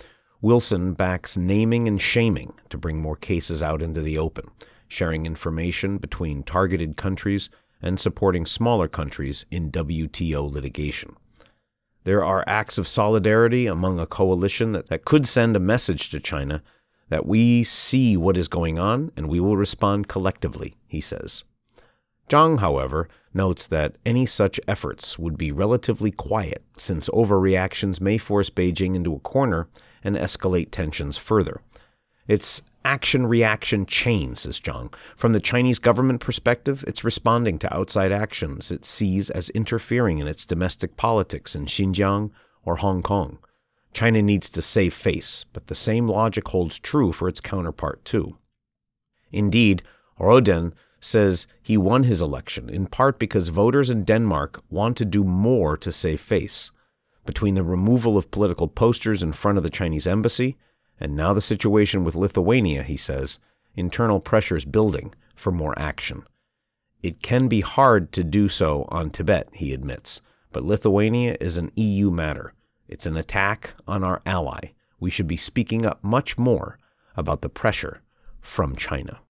Wilson 0.40 0.94
backs 0.94 1.36
naming 1.36 1.86
and 1.86 2.00
shaming 2.00 2.54
to 2.70 2.78
bring 2.78 3.02
more 3.02 3.16
cases 3.16 3.60
out 3.62 3.82
into 3.82 4.00
the 4.00 4.16
open. 4.16 4.48
sharing 4.88 5.26
information 5.26 5.98
between 5.98 6.42
targeted 6.42 6.96
countries, 6.96 7.50
and 7.82 7.98
supporting 7.98 8.46
smaller 8.46 8.88
countries 8.88 9.44
in 9.50 9.70
WTO 9.70 10.50
litigation. 10.50 11.16
There 12.04 12.24
are 12.24 12.44
acts 12.46 12.78
of 12.78 12.88
solidarity 12.88 13.66
among 13.66 13.98
a 13.98 14.06
coalition 14.06 14.72
that, 14.72 14.86
that 14.86 15.04
could 15.04 15.26
send 15.28 15.56
a 15.56 15.60
message 15.60 16.10
to 16.10 16.20
China 16.20 16.62
that 17.08 17.26
we 17.26 17.64
see 17.64 18.16
what 18.16 18.36
is 18.36 18.48
going 18.48 18.78
on 18.78 19.12
and 19.16 19.28
we 19.28 19.40
will 19.40 19.56
respond 19.56 20.08
collectively, 20.08 20.74
he 20.86 21.00
says. 21.00 21.44
Zhang, 22.28 22.60
however, 22.60 23.08
notes 23.32 23.66
that 23.66 23.96
any 24.04 24.26
such 24.26 24.60
efforts 24.68 25.18
would 25.18 25.38
be 25.38 25.50
relatively 25.50 26.10
quiet 26.10 26.62
since 26.76 27.08
overreactions 27.10 28.00
may 28.00 28.18
force 28.18 28.50
Beijing 28.50 28.94
into 28.94 29.14
a 29.14 29.20
corner 29.20 29.68
and 30.04 30.16
escalate 30.16 30.70
tensions 30.70 31.16
further. 31.16 31.62
It's 32.26 32.62
action 32.84 33.26
reaction 33.26 33.86
chain, 33.86 34.34
says 34.34 34.60
Zhang. 34.60 34.92
From 35.16 35.32
the 35.32 35.40
Chinese 35.40 35.78
government 35.78 36.20
perspective, 36.20 36.84
it's 36.86 37.04
responding 37.04 37.58
to 37.58 37.74
outside 37.74 38.12
actions 38.12 38.70
it 38.70 38.84
sees 38.84 39.30
as 39.30 39.50
interfering 39.50 40.18
in 40.18 40.26
its 40.26 40.46
domestic 40.46 40.96
politics 40.96 41.54
in 41.54 41.66
Xinjiang 41.66 42.30
or 42.64 42.76
Hong 42.76 43.02
Kong. 43.02 43.38
China 43.92 44.22
needs 44.22 44.50
to 44.50 44.62
save 44.62 44.94
face, 44.94 45.44
but 45.52 45.66
the 45.66 45.74
same 45.74 46.06
logic 46.06 46.48
holds 46.48 46.78
true 46.78 47.12
for 47.12 47.28
its 47.28 47.40
counterpart 47.40 48.04
too. 48.04 48.36
Indeed, 49.32 49.82
Roden 50.18 50.74
says 51.00 51.46
he 51.62 51.76
won 51.76 52.04
his 52.04 52.20
election 52.20 52.68
in 52.68 52.86
part 52.86 53.18
because 53.18 53.48
voters 53.48 53.90
in 53.90 54.04
Denmark 54.04 54.62
want 54.68 54.96
to 54.96 55.04
do 55.04 55.24
more 55.24 55.76
to 55.76 55.92
save 55.92 56.20
face. 56.20 56.70
Between 57.24 57.54
the 57.54 57.62
removal 57.62 58.16
of 58.16 58.30
political 58.30 58.68
posters 58.68 59.22
in 59.22 59.32
front 59.32 59.58
of 59.58 59.64
the 59.64 59.70
Chinese 59.70 60.06
embassy 60.06 60.56
and 61.00 61.14
now 61.14 61.32
the 61.32 61.40
situation 61.40 62.04
with 62.04 62.14
Lithuania, 62.14 62.82
he 62.82 62.96
says, 62.96 63.38
internal 63.76 64.20
pressures 64.20 64.64
building 64.64 65.14
for 65.36 65.52
more 65.52 65.78
action. 65.78 66.24
It 67.02 67.22
can 67.22 67.46
be 67.46 67.60
hard 67.60 68.12
to 68.12 68.24
do 68.24 68.48
so 68.48 68.86
on 68.88 69.10
Tibet, 69.10 69.48
he 69.52 69.72
admits, 69.72 70.20
but 70.52 70.64
Lithuania 70.64 71.36
is 71.40 71.56
an 71.56 71.70
EU 71.76 72.10
matter. 72.10 72.52
It's 72.88 73.06
an 73.06 73.16
attack 73.16 73.74
on 73.86 74.02
our 74.02 74.20
ally. 74.26 74.70
We 74.98 75.10
should 75.10 75.28
be 75.28 75.36
speaking 75.36 75.86
up 75.86 76.02
much 76.02 76.36
more 76.36 76.78
about 77.16 77.42
the 77.42 77.48
pressure 77.48 78.02
from 78.40 78.74
China. 78.74 79.20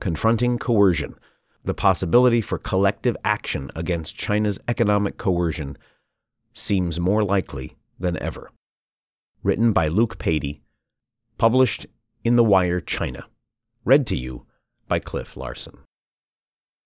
Confronting 0.00 0.58
coercion, 0.58 1.16
the 1.64 1.74
possibility 1.74 2.40
for 2.40 2.58
collective 2.58 3.16
action 3.24 3.70
against 3.76 4.16
China's 4.16 4.58
economic 4.66 5.18
coercion 5.18 5.76
seems 6.54 6.98
more 6.98 7.22
likely 7.22 7.76
than 7.98 8.20
ever 8.22 8.50
written 9.42 9.72
by 9.72 9.88
Luke 9.88 10.18
Patey, 10.18 10.60
published 11.38 11.86
in 12.24 12.36
The 12.36 12.44
Wire 12.44 12.80
China, 12.80 13.26
read 13.84 14.06
to 14.08 14.16
you 14.16 14.46
by 14.88 14.98
Cliff 14.98 15.36
Larsen. 15.36 15.78